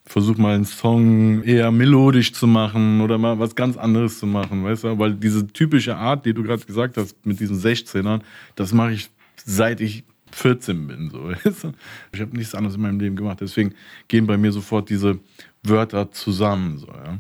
[0.06, 4.64] versuche mal einen Song eher melodisch zu machen oder mal was ganz anderes zu machen,
[4.64, 5.00] weißt du?
[5.00, 8.22] Weil diese typische Art, die du gerade gesagt hast, mit diesen 16ern,
[8.56, 9.10] das mache ich
[9.46, 11.10] seit ich 14 bin.
[11.10, 11.32] So.
[12.12, 13.40] Ich habe nichts anderes in meinem Leben gemacht.
[13.42, 13.74] Deswegen
[14.08, 15.20] gehen bei mir sofort diese
[15.64, 16.78] Wörter zusammen.
[16.78, 17.20] So, ja.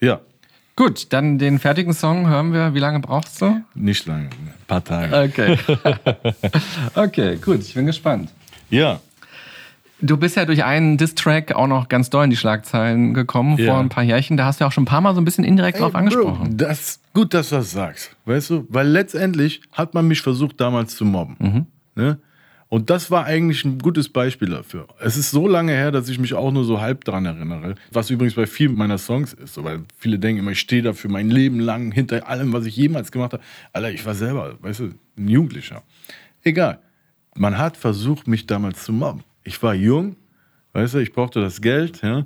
[0.00, 0.20] ja.
[0.74, 2.74] Gut, dann den fertigen Song hören wir.
[2.74, 3.62] Wie lange brauchst du?
[3.74, 5.30] Nicht lange, ein paar Tage.
[5.30, 5.58] Okay.
[6.94, 8.30] okay, gut, ich bin gespannt.
[8.70, 9.00] Ja.
[10.00, 13.66] Du bist ja durch einen Diss-Track auch noch ganz doll in die Schlagzeilen gekommen ja.
[13.66, 14.36] vor ein paar Jährchen.
[14.36, 15.94] Da hast du ja auch schon ein paar Mal so ein bisschen indirekt Ey, drauf
[15.94, 16.56] angesprochen.
[16.56, 18.16] Bro, das, gut, dass du das sagst.
[18.24, 21.36] Weißt du, weil letztendlich hat man mich versucht damals zu mobben.
[21.38, 21.66] Mhm.
[21.94, 22.18] Ne?
[22.72, 24.88] Und das war eigentlich ein gutes Beispiel dafür.
[24.98, 27.74] Es ist so lange her, dass ich mich auch nur so halb daran erinnere.
[27.90, 29.52] Was übrigens bei vielen meiner Songs ist.
[29.52, 32.74] So, weil viele denken immer, ich stehe dafür mein Leben lang hinter allem, was ich
[32.74, 33.42] jemals gemacht habe.
[33.74, 34.84] Alter, ich war selber, weißt du,
[35.18, 35.82] ein Jugendlicher.
[36.44, 36.78] Egal.
[37.36, 39.22] Man hat versucht, mich damals zu mobben.
[39.44, 40.16] Ich war jung,
[40.72, 42.24] weißt du, ich brauchte das Geld, ja.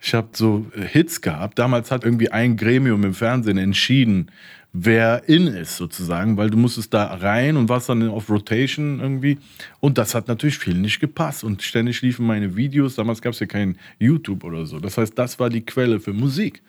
[0.00, 1.56] Ich habe so Hits gehabt.
[1.60, 4.32] Damals hat irgendwie ein Gremium im Fernsehen entschieden,
[4.74, 9.38] wer in ist sozusagen, weil du musstest da rein und warst dann auf Rotation irgendwie.
[9.80, 11.44] Und das hat natürlich viel nicht gepasst.
[11.44, 12.96] Und ständig liefen meine Videos.
[12.96, 14.80] Damals gab es ja kein YouTube oder so.
[14.80, 16.62] Das heißt, das war die Quelle für Musik.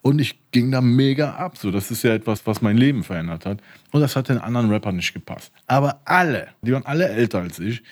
[0.00, 1.58] Und ich ging da mega ab.
[1.58, 3.60] So, das ist ja etwas, was mein Leben verändert hat.
[3.90, 5.52] Und das hat den anderen Rappern nicht gepasst.
[5.66, 7.82] Aber alle, die waren alle älter als ich,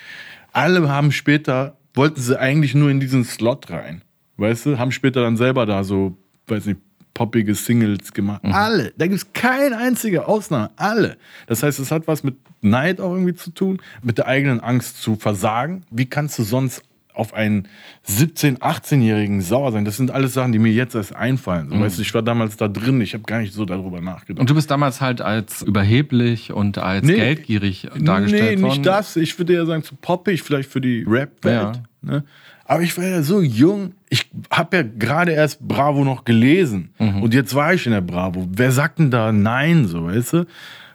[0.52, 4.02] alle haben später, wollten sie eigentlich nur in diesen Slot rein.
[4.36, 6.80] Weißt du, haben später dann selber da so, weiß nicht,
[7.18, 8.44] poppige Singles gemacht.
[8.44, 8.52] Mhm.
[8.52, 8.92] Alle.
[8.96, 10.70] Da gibt es keine einzige Ausnahme.
[10.76, 11.16] Alle.
[11.48, 15.02] Das heißt, es hat was mit Neid auch irgendwie zu tun, mit der eigenen Angst
[15.02, 15.82] zu versagen.
[15.90, 17.66] Wie kannst du sonst auf einen
[18.08, 19.84] 17-, 18-Jährigen sauer sein.
[19.84, 21.68] Das sind alles Sachen, die mir jetzt erst einfallen.
[21.68, 21.80] So, mhm.
[21.80, 24.38] weißt ich war damals da drin, ich habe gar nicht so darüber nachgedacht.
[24.38, 28.60] Und du bist damals halt als überheblich und als nee, geldgierig dargestellt nee, worden?
[28.60, 29.16] Nee, nicht das.
[29.16, 31.80] Ich würde ja sagen, zu poppig, vielleicht für die Rap-Welt.
[32.04, 32.12] Ja.
[32.12, 32.24] Ne?
[32.68, 33.94] Aber ich war ja so jung.
[34.10, 36.90] Ich habe ja gerade erst Bravo noch gelesen.
[36.98, 37.22] Mhm.
[37.22, 38.46] Und jetzt war ich in der Bravo.
[38.50, 40.46] Wer sagt denn da Nein, so, weißt du?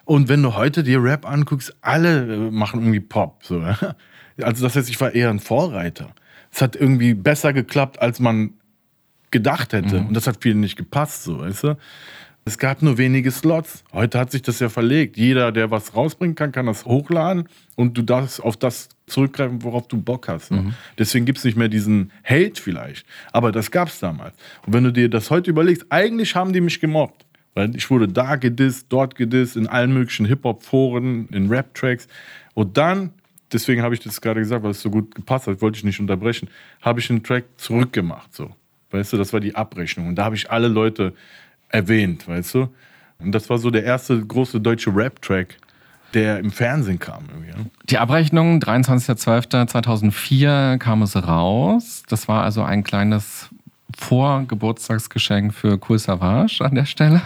[0.06, 3.44] Und wenn du heute dir Rap anguckst, alle äh, machen irgendwie Pop.
[3.44, 3.66] So.
[4.42, 6.10] Also das heißt, ich war eher ein Vorreiter.
[6.52, 8.54] Es hat irgendwie besser geklappt, als man
[9.30, 10.00] gedacht hätte.
[10.00, 10.08] Mhm.
[10.08, 11.78] Und das hat vielen nicht gepasst, so, weißt du?
[12.46, 13.86] Es gab nur wenige Slots.
[13.94, 15.16] Heute hat sich das ja verlegt.
[15.16, 19.88] Jeder, der was rausbringen kann, kann das hochladen und du darfst auf das zurückgreifen, worauf
[19.88, 20.52] du Bock hast.
[20.52, 20.62] Ne?
[20.62, 20.74] Mhm.
[20.98, 23.06] Deswegen gibt es nicht mehr diesen Hate vielleicht.
[23.32, 24.34] Aber das gab es damals.
[24.66, 27.26] Und wenn du dir das heute überlegst, eigentlich haben die mich gemobbt.
[27.54, 32.08] Weil ich wurde da gedisst, dort gedisst, in allen möglichen Hip-Hop-Foren, in Rap-Tracks.
[32.56, 33.12] Und dann,
[33.52, 36.00] deswegen habe ich das gerade gesagt, weil es so gut gepasst hat, wollte ich nicht
[36.00, 36.50] unterbrechen,
[36.82, 38.34] habe ich einen Track zurückgemacht.
[38.34, 38.50] So.
[38.89, 40.08] Weißt du, das war die Abrechnung.
[40.08, 41.14] Und da habe ich alle Leute
[41.74, 42.70] erwähnt, weißt du?
[43.20, 45.58] Und das war so der erste große deutsche Rap-Track,
[46.14, 47.26] der im Fernsehen kam.
[47.30, 47.52] Irgendwie.
[47.90, 52.04] Die Abrechnung, 23.12.2004 kam es raus.
[52.08, 53.50] Das war also ein kleines
[53.98, 57.22] Vorgeburtstagsgeschenk für Cool Savage an der Stelle.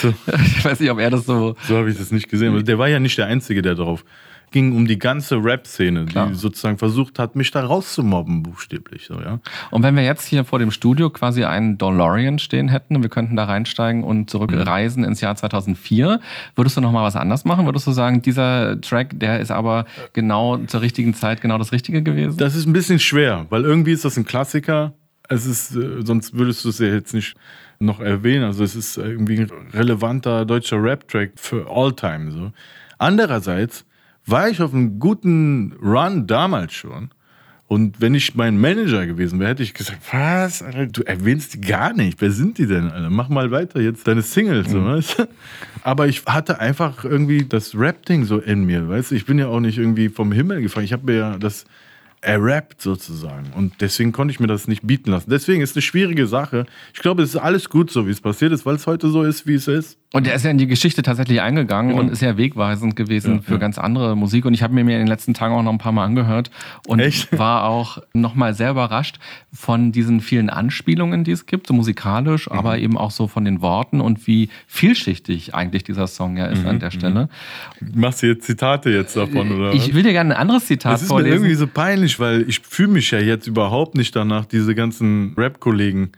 [0.00, 0.14] So.
[0.46, 1.56] Ich weiß nicht, ob er das so.
[1.66, 2.64] So habe ich das nicht gesehen.
[2.64, 4.04] Der war ja nicht der Einzige, der drauf
[4.52, 9.06] ging um die ganze Rap-Szene, die sozusagen versucht hat, mich da rauszumobben, buchstäblich.
[9.06, 9.40] So, ja.
[9.70, 13.10] Und wenn wir jetzt hier vor dem Studio quasi einen DeLorean stehen hätten und wir
[13.10, 15.08] könnten da reinsteigen und zurückreisen mhm.
[15.08, 16.20] ins Jahr 2004,
[16.54, 17.66] würdest du nochmal was anders machen?
[17.66, 22.02] Würdest du sagen, dieser Track, der ist aber genau zur richtigen Zeit genau das Richtige
[22.02, 22.36] gewesen?
[22.36, 24.92] Das ist ein bisschen schwer, weil irgendwie ist das ein Klassiker.
[25.28, 27.34] Es ist, äh, sonst würdest du es ja jetzt nicht
[27.78, 28.44] noch erwähnen.
[28.44, 32.30] Also es ist irgendwie ein relevanter deutscher Rap-Track für all time.
[32.30, 32.52] So.
[32.98, 33.84] Andererseits
[34.26, 37.10] war ich auf einem guten Run damals schon.
[37.66, 41.60] Und wenn ich mein Manager gewesen wäre, hätte ich gesagt, was, Alter, du erwähnst die
[41.62, 42.20] gar nicht.
[42.20, 43.08] Wer sind die denn, Alter?
[43.08, 44.84] Mach mal weiter jetzt deine Singles, mhm.
[44.84, 45.28] weißt du?
[45.82, 49.14] Aber ich hatte einfach irgendwie das Rap-Ding so in mir, weißt du?
[49.14, 50.84] Ich bin ja auch nicht irgendwie vom Himmel gefallen.
[50.84, 51.64] Ich habe mir ja das
[52.22, 53.52] er rappt sozusagen.
[53.54, 55.28] Und deswegen konnte ich mir das nicht bieten lassen.
[55.28, 56.66] Deswegen ist es eine schwierige Sache.
[56.94, 59.24] Ich glaube, es ist alles gut so, wie es passiert ist, weil es heute so
[59.24, 59.98] ist, wie es ist.
[60.12, 62.02] Und er ist ja in die Geschichte tatsächlich eingegangen genau.
[62.02, 63.58] und ist ja wegweisend gewesen ja, für ja.
[63.58, 64.44] ganz andere Musik.
[64.44, 66.50] Und ich habe mir in den letzten Tagen auch noch ein paar Mal angehört
[66.86, 67.36] und Echt?
[67.38, 69.18] war auch nochmal sehr überrascht
[69.52, 72.58] von diesen vielen Anspielungen, die es gibt, so musikalisch, mhm.
[72.58, 76.62] aber eben auch so von den Worten und wie vielschichtig eigentlich dieser Song ja ist
[76.62, 76.68] mhm.
[76.68, 77.28] an der Stelle.
[77.80, 78.00] Mhm.
[78.00, 79.72] Machst du jetzt Zitate jetzt davon, oder?
[79.72, 81.30] Ich will dir gerne ein anderes Zitat das ist vorlesen.
[81.30, 85.34] Mir irgendwie so peinlich, weil ich fühle mich ja jetzt überhaupt nicht danach, diese ganzen
[85.38, 86.12] Rap-Kollegen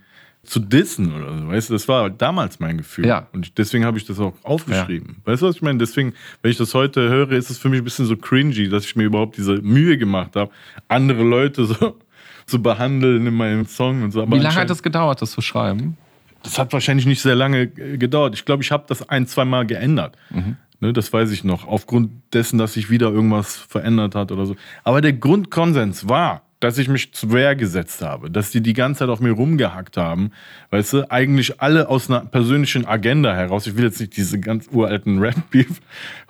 [0.45, 1.49] zu dissen oder so.
[1.49, 3.07] Weißt du, das war damals mein Gefühl.
[3.07, 3.29] Ja.
[3.33, 5.17] Und deswegen habe ich das auch aufgeschrieben.
[5.19, 5.33] Ja.
[5.33, 5.79] Weißt du, was ich meine?
[5.79, 8.85] Deswegen, wenn ich das heute höre, ist es für mich ein bisschen so cringy, dass
[8.85, 10.51] ich mir überhaupt diese Mühe gemacht habe,
[10.89, 11.99] andere Leute so
[12.47, 14.23] zu behandeln in meinem Song und so.
[14.23, 15.97] Aber Wie lange hat es gedauert, das zu schreiben?
[16.43, 18.35] Das hat wahrscheinlich nicht sehr lange gedauert.
[18.35, 20.17] Ich glaube, ich habe das ein, zwei Mal geändert.
[20.31, 20.57] Mhm.
[20.81, 21.67] Ne, das weiß ich noch.
[21.67, 24.57] Aufgrund dessen, dass sich wieder irgendwas verändert hat oder so.
[24.83, 29.01] Aber der Grundkonsens war, dass ich mich zur Wehr gesetzt habe, dass die die ganze
[29.01, 30.31] Zeit auf mir rumgehackt haben,
[30.71, 33.67] weißt du, eigentlich alle aus einer persönlichen Agenda heraus.
[33.67, 35.83] Ich will jetzt nicht diese ganz uralten Rap-Beef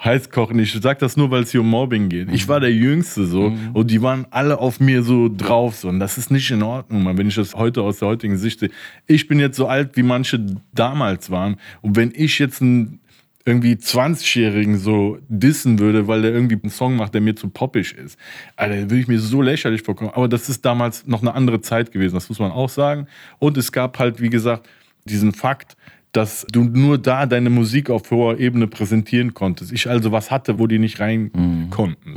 [0.03, 0.59] heiß kochen.
[0.59, 2.33] Ich sag das nur, weil es hier um Mobbing geht.
[2.33, 3.71] Ich war der Jüngste so mhm.
[3.75, 7.05] und die waren alle auf mir so drauf so und das ist nicht in Ordnung,
[7.05, 8.71] man, wenn ich das heute aus der heutigen Sicht sehe.
[9.07, 12.99] Ich bin jetzt so alt, wie manche damals waren und wenn ich jetzt ein
[13.47, 17.93] irgendwie 20-Jährigen so dissen würde, weil der irgendwie einen Song macht, der mir zu poppig
[17.93, 18.19] ist.
[18.57, 20.11] Alter, würde ich mir so lächerlich vorkommen.
[20.15, 23.07] Aber das ist damals noch eine andere Zeit gewesen, das muss man auch sagen.
[23.39, 24.69] Und es gab halt, wie gesagt,
[25.05, 25.77] diesen Fakt,
[26.13, 29.73] dass du nur da deine Musik auf hoher Ebene präsentieren konntest.
[29.73, 31.71] Ich also was hatte, wo die nicht rein mhm.
[31.71, 32.13] konnten.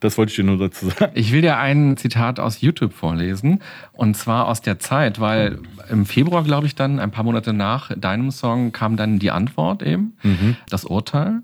[0.00, 1.12] Das wollte ich dir nur dazu sagen.
[1.14, 3.60] Ich will dir ein Zitat aus YouTube vorlesen.
[3.92, 5.58] Und zwar aus der Zeit, weil
[5.90, 9.82] im Februar, glaube ich, dann, ein paar Monate nach deinem Song, kam dann die Antwort
[9.82, 10.56] eben, mhm.
[10.68, 11.42] das Urteil.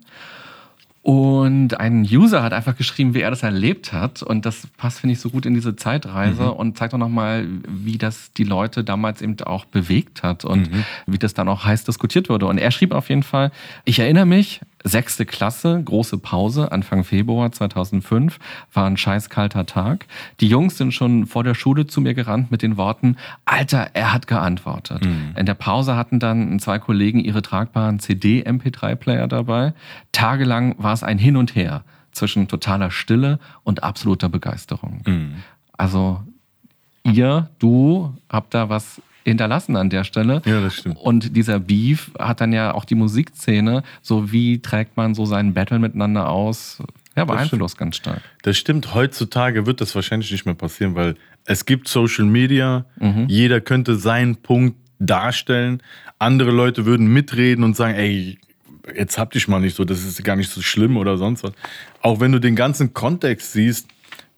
[1.06, 4.24] Und ein User hat einfach geschrieben, wie er das erlebt hat.
[4.24, 6.50] Und das passt, finde ich, so gut in diese Zeitreise mhm.
[6.50, 10.84] und zeigt auch nochmal, wie das die Leute damals eben auch bewegt hat und mhm.
[11.06, 12.46] wie das dann auch heiß diskutiert wurde.
[12.46, 13.52] Und er schrieb auf jeden Fall,
[13.84, 18.38] ich erinnere mich, Sechste Klasse, große Pause, Anfang Februar 2005,
[18.72, 20.06] war ein scheißkalter Tag.
[20.38, 23.16] Die Jungs sind schon vor der Schule zu mir gerannt mit den Worten,
[23.46, 25.04] Alter, er hat geantwortet.
[25.04, 25.34] Mhm.
[25.36, 29.74] In der Pause hatten dann zwei Kollegen ihre tragbaren CD-MP3-Player dabei.
[30.12, 31.82] Tagelang war es ein Hin und Her
[32.12, 35.02] zwischen totaler Stille und absoluter Begeisterung.
[35.04, 35.34] Mhm.
[35.76, 36.22] Also
[37.02, 40.42] ihr, du habt da was hinterlassen an der Stelle.
[40.44, 40.96] Ja, das stimmt.
[40.98, 45.54] Und dieser Beef hat dann ja auch die Musikszene, so wie trägt man so seinen
[45.54, 46.82] Battle miteinander aus,
[47.16, 48.20] ja, beeinflusst ganz stark.
[48.42, 48.94] Das stimmt.
[48.94, 52.84] Heutzutage wird das wahrscheinlich nicht mehr passieren, weil es gibt Social Media.
[53.00, 53.26] Mhm.
[53.28, 55.82] Jeder könnte seinen Punkt darstellen.
[56.18, 58.38] Andere Leute würden mitreden und sagen, ey,
[58.94, 61.52] jetzt hab dich mal nicht so, das ist gar nicht so schlimm oder sonst was.
[62.00, 63.88] Auch wenn du den ganzen Kontext siehst,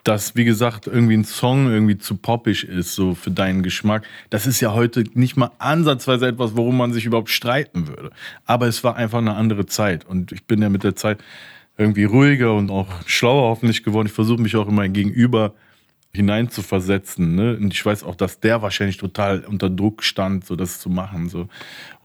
[0.09, 4.07] dass, wie gesagt, irgendwie ein Song irgendwie zu poppig ist, so für deinen Geschmack.
[4.31, 8.11] Das ist ja heute nicht mal ansatzweise etwas, worum man sich überhaupt streiten würde.
[8.47, 10.07] Aber es war einfach eine andere Zeit.
[10.07, 11.19] Und ich bin ja mit der Zeit
[11.77, 14.07] irgendwie ruhiger und auch schlauer hoffentlich geworden.
[14.07, 15.53] Ich versuche mich auch in mein Gegenüber
[16.15, 17.35] hineinzuversetzen.
[17.35, 17.59] Ne?
[17.59, 21.29] Und ich weiß auch, dass der wahrscheinlich total unter Druck stand, so das zu machen.
[21.29, 21.49] So.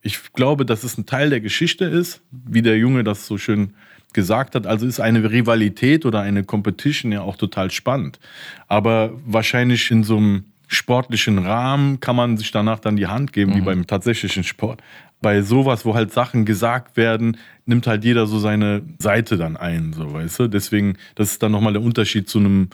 [0.02, 3.76] Ich glaube, dass es ein Teil der Geschichte ist, wie der Junge das so schön
[4.14, 4.68] gesagt hat.
[4.68, 8.20] Also ist eine Rivalität oder eine Competition ja auch total spannend.
[8.68, 13.52] Aber wahrscheinlich in so einem sportlichen Rahmen kann man sich danach dann die Hand geben,
[13.52, 13.56] mhm.
[13.58, 14.82] wie beim tatsächlichen Sport.
[15.22, 19.94] Bei sowas, wo halt Sachen gesagt werden, nimmt halt jeder so seine Seite dann ein,
[19.94, 20.48] so weißt du.
[20.48, 22.70] Deswegen, das ist dann nochmal der Unterschied zu einem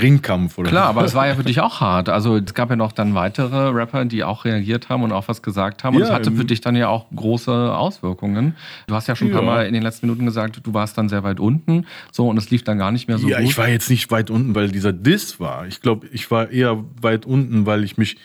[0.00, 2.08] Ringkampf oder Klar, aber es war ja für dich auch hart.
[2.08, 5.42] Also es gab ja noch dann weitere Rapper, die auch reagiert haben und auch was
[5.42, 5.96] gesagt haben.
[5.96, 8.56] Und es ja, hatte für dich dann ja auch große Auswirkungen.
[8.86, 11.08] Du hast ja schon ein paar Mal in den letzten Minuten gesagt, du warst dann
[11.08, 11.86] sehr weit unten.
[12.10, 13.44] So und es lief dann gar nicht mehr so ja, gut.
[13.44, 15.66] Ja, ich war jetzt nicht weit unten, weil dieser Diss war.
[15.66, 18.16] Ich glaube, ich war eher weit unten, weil ich mich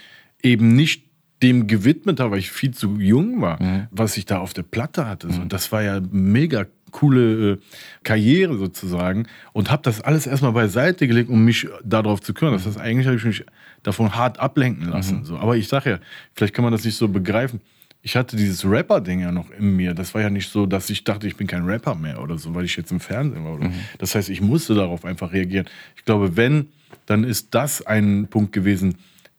[0.41, 1.03] eben nicht
[1.43, 3.87] dem gewidmet habe, weil ich viel zu jung war, mhm.
[3.91, 5.27] was ich da auf der Platte hatte.
[5.27, 5.49] Mhm.
[5.49, 7.57] Das war ja mega coole äh,
[8.03, 12.53] Karriere sozusagen und habe das alles erstmal beiseite gelegt, um mich darauf zu kümmern.
[12.53, 13.45] Das heißt, eigentlich habe ich mich
[13.83, 15.19] davon hart ablenken lassen.
[15.19, 15.25] Mhm.
[15.25, 15.37] So.
[15.37, 15.99] Aber ich sage ja,
[16.33, 17.61] vielleicht kann man das nicht so begreifen.
[18.01, 19.93] Ich hatte dieses Rapper-Ding ja noch in mir.
[19.93, 22.55] Das war ja nicht so, dass ich dachte, ich bin kein Rapper mehr oder so,
[22.55, 23.57] weil ich jetzt im Fernsehen war.
[23.57, 23.73] Mhm.
[23.97, 25.67] Das heißt, ich musste darauf einfach reagieren.
[25.95, 26.67] Ich glaube, wenn,
[27.05, 28.95] dann ist das ein Punkt gewesen,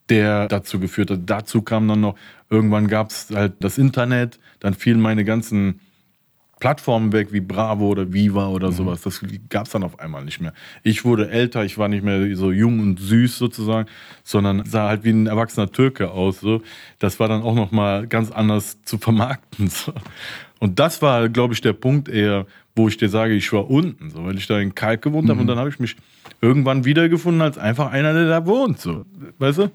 [0.09, 1.21] der dazu geführt hat.
[1.27, 2.17] Dazu kam dann noch,
[2.51, 5.81] irgendwann gab es halt das Internet, dann fielen meine ganzen
[6.61, 8.75] Plattformen weg wie Bravo oder Viva oder mhm.
[8.75, 9.03] sowas.
[9.03, 10.53] Das gab es dann auf einmal nicht mehr.
[10.83, 13.89] Ich wurde älter, ich war nicht mehr so jung und süß sozusagen,
[14.25, 16.41] sondern sah halt wie ein erwachsener Türke aus.
[16.41, 16.63] So.
[16.99, 19.71] Das war dann auch nochmal ganz anders zu vermarkten.
[19.79, 19.93] So.
[20.61, 24.11] Und das war, glaube ich, der Punkt eher, wo ich dir sage, ich war unten,
[24.11, 25.31] so, weil ich da in Kalk gewohnt mhm.
[25.31, 25.95] habe und dann habe ich mich
[26.41, 28.81] irgendwann wiedergefunden als einfach einer, der da wohnt.
[28.81, 29.05] So.
[29.39, 29.71] Weißt du?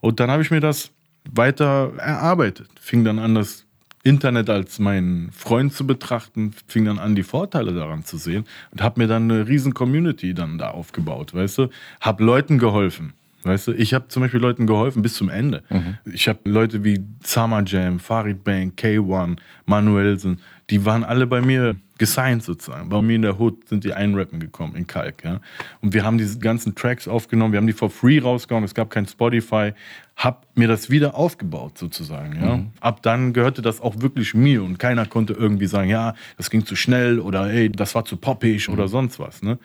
[0.00, 0.90] Und dann habe ich mir das
[1.28, 2.68] weiter erarbeitet.
[2.80, 3.66] Fing dann an, das
[4.02, 8.82] Internet als meinen Freund zu betrachten, fing dann an, die Vorteile daran zu sehen und
[8.82, 11.68] habe mir dann eine riesen Community dann da aufgebaut, weißt du?
[12.00, 13.12] Hab Leuten geholfen.
[13.42, 15.62] Weißt du, ich habe zum Beispiel Leuten geholfen bis zum Ende.
[15.70, 15.96] Mhm.
[16.12, 21.76] Ich habe Leute wie Summer Jam, Farid Bang, K1, Manuelsen, die waren alle bei mir
[22.00, 22.88] gesigned sozusagen.
[22.88, 25.22] Bei mir in der Hood sind die einrappen gekommen in Kalk.
[25.22, 25.40] Ja?
[25.82, 28.88] Und wir haben diese ganzen Tracks aufgenommen, wir haben die for free rausgehauen, es gab
[28.88, 29.74] kein Spotify,
[30.16, 32.40] hab mir das wieder aufgebaut sozusagen.
[32.42, 32.56] Ja?
[32.56, 32.70] Mhm.
[32.80, 36.64] Ab dann gehörte das auch wirklich mir und keiner konnte irgendwie sagen, ja, das ging
[36.64, 38.74] zu schnell oder ey, das war zu poppig mhm.
[38.74, 39.42] oder sonst was.
[39.42, 39.58] Ne?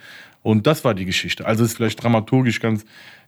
[0.43, 1.45] Und das war die Geschichte.
[1.45, 2.85] Also ist vielleicht dramaturgisch ganz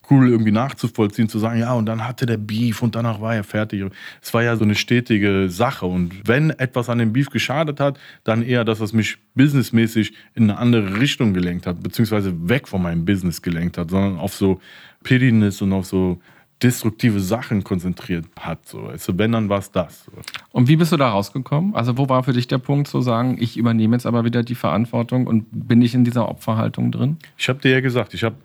[0.09, 3.43] cool irgendwie nachzuvollziehen, zu sagen, ja, und dann hatte der Beef und danach war er
[3.43, 3.83] fertig.
[4.21, 5.85] Es war ja so eine stetige Sache.
[5.85, 10.43] Und wenn etwas an dem Beef geschadet hat, dann eher, dass es mich businessmäßig in
[10.43, 14.59] eine andere Richtung gelenkt hat, beziehungsweise weg von meinem Business gelenkt hat, sondern auf so
[15.03, 16.19] Pettiness und auf so
[16.61, 18.67] destruktive Sachen konzentriert hat.
[18.67, 18.87] So.
[18.87, 20.09] Also wenn, dann war es das.
[20.51, 21.75] Und wie bist du da rausgekommen?
[21.75, 24.55] Also wo war für dich der Punkt zu sagen, ich übernehme jetzt aber wieder die
[24.55, 27.17] Verantwortung und bin ich in dieser Opferhaltung drin?
[27.37, 28.37] Ich habe dir ja gesagt, ich habe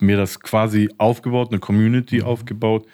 [0.00, 2.24] mir das quasi aufgebaut, eine Community mhm.
[2.24, 2.86] aufgebaut.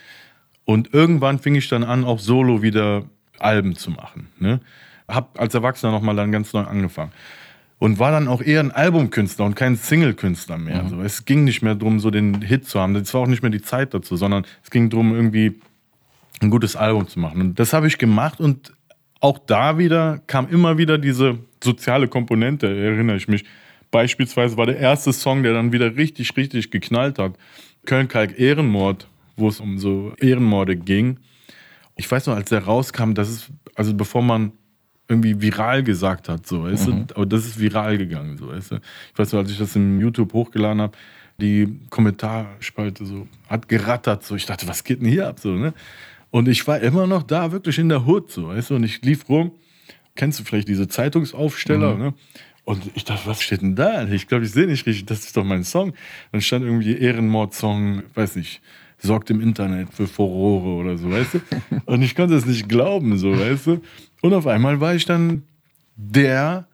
[0.64, 3.05] Und irgendwann fing ich dann an, auch solo wieder
[3.38, 4.28] Alben zu machen.
[4.38, 4.61] Ne?
[5.09, 7.12] Hab als Erwachsener nochmal dann ganz neu angefangen.
[7.78, 10.76] Und war dann auch eher ein Albumkünstler und kein Single-Künstler mehr.
[10.76, 10.80] Mhm.
[10.80, 12.96] Also es ging nicht mehr darum, so den Hit zu haben.
[12.96, 15.61] Es war auch nicht mehr die Zeit dazu, sondern es ging darum, irgendwie
[16.40, 17.40] ein gutes Album zu machen.
[17.40, 18.72] Und das habe ich gemacht und
[19.20, 23.44] auch da wieder kam immer wieder diese soziale Komponente, erinnere ich mich
[23.95, 27.34] beispielsweise war der erste Song, der dann wieder richtig, richtig geknallt hat.
[27.86, 31.20] Köln-Kalk Ehrenmord, wo es um so Ehrenmorde ging.
[31.95, 34.51] Ich weiß noch, als der rauskam, das ist, also bevor man
[35.07, 37.07] irgendwie viral gesagt hat, so, weißt mhm.
[37.07, 37.14] du?
[37.14, 38.76] Aber das ist viral gegangen, so, weißt du?
[39.12, 40.97] Ich weiß noch, als ich das in YouTube hochgeladen habe,
[41.38, 44.34] die Kommentarspalte so hat gerattert, so.
[44.34, 45.72] Ich dachte, was geht denn hier ab, so, ne?
[46.32, 48.74] Und ich war immer noch da, wirklich in der Hut, so, weißt du?
[48.74, 49.53] Und ich lief rum.
[50.16, 52.01] Kennst du vielleicht diese Zeitungsaufsteller, mhm.
[52.01, 52.14] ne?
[52.65, 54.07] Und ich dachte, was steht denn da?
[54.09, 55.93] Ich glaube, ich sehe nicht richtig, das ist doch mein Song.
[56.33, 58.62] Dann stand irgendwie Ehrenmord-Song, weiß nicht,
[58.99, 61.41] sorgt im Internet für Furore oder so, weißt du?
[61.85, 63.83] Und ich konnte es nicht glauben, so, weißt du?
[64.23, 65.43] Und auf einmal war ich dann
[65.97, 66.67] der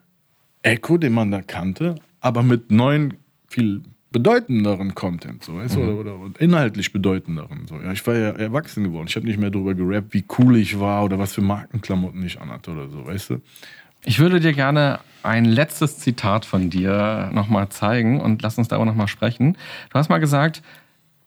[0.62, 3.14] Echo, den man da kannte, aber mit neuen,
[3.49, 3.82] viel
[4.12, 5.80] bedeutenderen Content, so, weißt du?
[5.80, 5.99] Mhm.
[5.99, 7.66] Oder, oder, inhaltlich bedeutenderen.
[7.66, 7.76] So.
[7.80, 9.07] Ja, ich war ja erwachsen geworden.
[9.09, 12.41] Ich habe nicht mehr darüber gerappt, wie cool ich war oder was für Markenklamotten ich
[12.41, 13.41] anhatte oder so, weißt du?
[14.05, 18.86] Ich würde dir gerne ein letztes Zitat von dir nochmal zeigen und lass uns darüber
[18.86, 19.56] nochmal sprechen.
[19.90, 20.62] Du hast mal gesagt,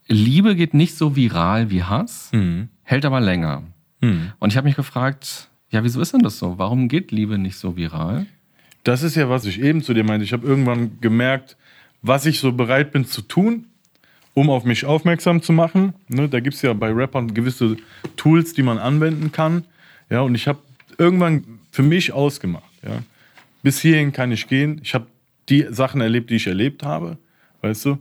[0.07, 2.69] Liebe geht nicht so viral wie Hass, mhm.
[2.83, 3.63] hält aber länger.
[4.01, 4.31] Mhm.
[4.39, 6.57] Und ich habe mich gefragt, ja, wieso ist denn das so?
[6.57, 8.25] Warum geht Liebe nicht so viral?
[8.83, 10.25] Das ist ja, was ich eben zu dir meinte.
[10.25, 11.55] Ich habe irgendwann gemerkt,
[12.01, 13.65] was ich so bereit bin zu tun,
[14.33, 15.93] um auf mich aufmerksam zu machen.
[16.09, 17.77] Ne, da gibt es ja bei Rappern gewisse
[18.17, 19.63] Tools, die man anwenden kann.
[20.09, 20.59] Ja, und ich habe
[20.97, 22.63] irgendwann für mich ausgemacht.
[22.83, 22.99] Ja.
[23.63, 24.79] Bis hierhin kann ich gehen.
[24.83, 25.07] Ich habe
[25.49, 27.17] die Sachen erlebt, die ich erlebt habe.
[27.61, 27.97] Weißt du?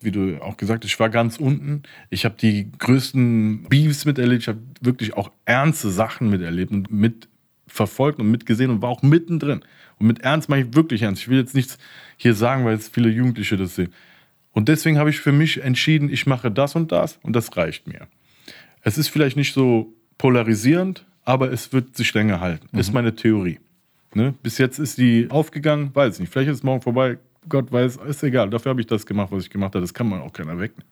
[0.00, 1.82] Wie du auch gesagt hast, ich war ganz unten.
[2.10, 4.42] Ich habe die größten Beefs miterlebt.
[4.42, 9.62] Ich habe wirklich auch ernste Sachen miterlebt und mitverfolgt und mitgesehen und war auch mittendrin.
[9.98, 11.22] Und mit Ernst mache ich wirklich ernst.
[11.22, 11.78] Ich will jetzt nichts
[12.16, 13.92] hier sagen, weil jetzt viele Jugendliche das sehen.
[14.52, 17.86] Und deswegen habe ich für mich entschieden, ich mache das und das und das reicht
[17.86, 18.08] mir.
[18.82, 22.66] Es ist vielleicht nicht so polarisierend, aber es wird sich länger halten.
[22.72, 22.80] Mhm.
[22.80, 23.60] Ist meine Theorie.
[24.14, 24.34] Ne?
[24.42, 26.32] Bis jetzt ist die aufgegangen, weiß nicht.
[26.32, 28.50] Vielleicht ist es morgen vorbei, Gott weiß, ist egal.
[28.50, 29.80] Dafür habe ich das gemacht, was ich gemacht habe.
[29.80, 30.90] Das kann man auch keiner wegnehmen.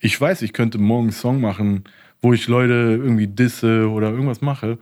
[0.00, 1.84] Ich weiß, ich könnte morgen einen Song machen,
[2.22, 4.78] wo ich Leute irgendwie disse oder irgendwas mache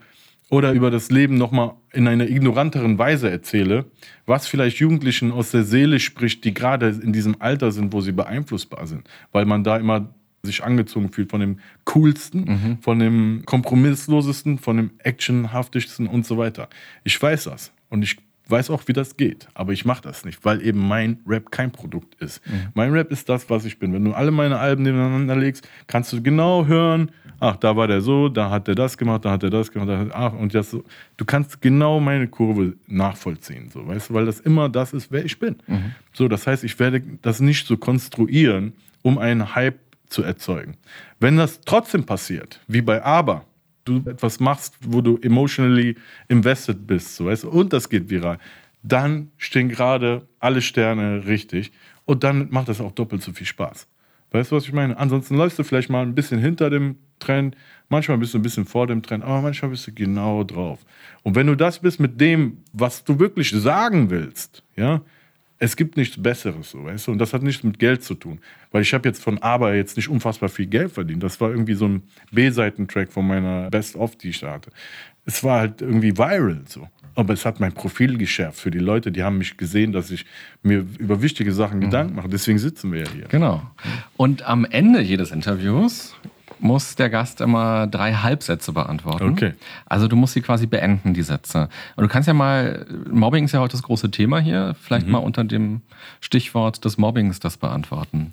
[0.50, 3.86] oder über das Leben nochmal in einer ignoranteren Weise erzähle,
[4.26, 8.12] was vielleicht Jugendlichen aus der Seele spricht, die gerade in diesem Alter sind, wo sie
[8.12, 10.14] beeinflussbar sind, weil man da immer
[10.46, 12.78] sich angezogen fühlt von dem coolsten, mhm.
[12.80, 16.68] von dem kompromisslosesten, von dem actionhaftigsten und so weiter.
[17.04, 18.16] Ich weiß das und ich
[18.48, 21.72] weiß auch, wie das geht, aber ich mache das nicht, weil eben mein Rap kein
[21.72, 22.46] Produkt ist.
[22.46, 22.68] Mhm.
[22.74, 23.92] Mein Rap ist das, was ich bin.
[23.92, 28.00] Wenn du alle meine Alben nebeneinander legst, kannst du genau hören, ach, da war der
[28.00, 30.54] so, da hat der das gemacht, da hat er das gemacht, da hat, ach, und
[30.54, 30.84] das so.
[31.16, 35.24] Du kannst genau meine Kurve nachvollziehen, so, weißt du, weil das immer das ist, wer
[35.24, 35.56] ich bin.
[35.66, 35.92] Mhm.
[36.12, 39.78] So, das heißt, ich werde das nicht so konstruieren, um einen Hype
[40.08, 40.76] zu erzeugen.
[41.20, 43.44] Wenn das trotzdem passiert, wie bei Aber,
[43.84, 45.96] du etwas machst, wo du emotionally
[46.28, 48.38] invested bist, so weißt und das geht viral,
[48.82, 51.72] dann stehen gerade alle Sterne richtig
[52.04, 53.88] und dann macht das auch doppelt so viel Spaß.
[54.30, 54.96] Weißt du, was ich meine?
[54.98, 57.56] Ansonsten läufst du vielleicht mal ein bisschen hinter dem Trend,
[57.88, 60.80] manchmal bist du ein bisschen vor dem Trend, aber manchmal bist du genau drauf.
[61.22, 65.00] Und wenn du das bist mit dem, was du wirklich sagen willst, ja,
[65.58, 67.12] es gibt nichts Besseres, so, weißt du?
[67.12, 68.40] Und das hat nichts mit Geld zu tun.
[68.72, 71.22] Weil ich habe jetzt von Aber jetzt nicht unfassbar viel Geld verdient.
[71.22, 74.70] Das war irgendwie so ein B-Seiten-Track von meiner Best-of, die ich da hatte.
[75.24, 76.88] Es war halt irgendwie viral, so.
[77.14, 80.26] Aber es hat mein Profil geschärft für die Leute, die haben mich gesehen, dass ich
[80.62, 81.84] mir über wichtige Sachen mhm.
[81.84, 82.28] Gedanken mache.
[82.28, 83.24] Deswegen sitzen wir ja hier.
[83.28, 83.62] Genau.
[84.18, 86.14] Und am Ende jedes Interviews
[86.58, 89.30] muss der Gast immer drei Halbsätze beantworten.
[89.30, 89.54] Okay.
[89.86, 91.68] Also du musst sie quasi beenden, die Sätze.
[91.96, 95.12] Und du kannst ja mal, Mobbing ist ja heute das große Thema hier, vielleicht mhm.
[95.12, 95.82] mal unter dem
[96.20, 98.32] Stichwort des Mobbings das beantworten.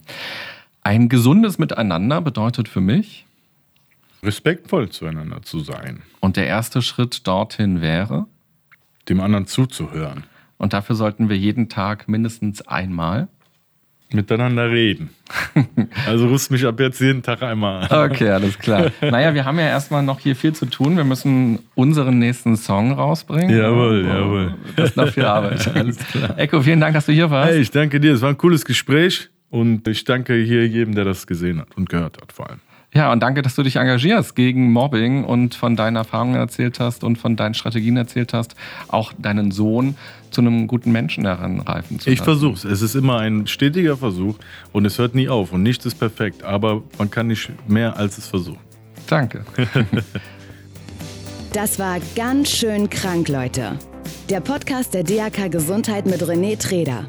[0.82, 3.26] Ein gesundes Miteinander bedeutet für mich,
[4.24, 6.02] respektvoll zueinander zu sein.
[6.20, 8.26] Und der erste Schritt dorthin wäre,
[9.10, 10.24] dem anderen zuzuhören.
[10.58, 13.28] Und dafür sollten wir jeden Tag mindestens einmal
[14.12, 15.10] miteinander reden.
[16.06, 18.12] Also rufst mich ab jetzt jeden Tag einmal an.
[18.12, 18.92] Okay, alles klar.
[19.02, 20.98] Naja, wir haben ja erstmal noch hier viel zu tun.
[20.98, 23.56] Wir müssen unseren nächsten Song rausbringen.
[23.56, 24.56] Jawohl, oh, jawohl.
[24.76, 25.68] Das ist noch viel Arbeit.
[25.76, 26.38] Alles klar.
[26.38, 27.52] Eko, vielen Dank, dass du hier warst.
[27.52, 28.14] Hey, ich danke dir.
[28.14, 31.90] Es war ein cooles Gespräch und ich danke hier jedem, der das gesehen hat und
[31.90, 32.60] gehört hat vor allem.
[32.94, 37.04] Ja, und danke, dass du dich engagierst gegen Mobbing und von deinen Erfahrungen erzählt hast
[37.04, 38.56] und von deinen Strategien erzählt hast,
[38.88, 39.96] auch deinen Sohn
[40.34, 42.14] zu einem guten Menschen heranreifen zu lassen.
[42.14, 42.64] Ich versuche es.
[42.66, 44.36] Es ist immer ein stetiger Versuch
[44.72, 48.18] und es hört nie auf und nichts ist perfekt, aber man kann nicht mehr, als
[48.18, 48.60] es versucht.
[49.08, 49.46] Danke.
[51.54, 53.78] das war ganz schön krank, Leute.
[54.30, 57.06] Der Podcast der DAK Gesundheit mit René Treder.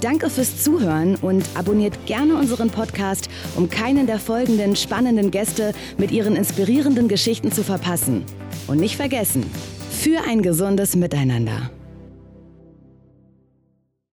[0.00, 6.10] Danke fürs Zuhören und abonniert gerne unseren Podcast, um keinen der folgenden spannenden Gäste mit
[6.10, 8.24] ihren inspirierenden Geschichten zu verpassen.
[8.66, 9.44] Und nicht vergessen,
[9.90, 11.70] für ein gesundes Miteinander.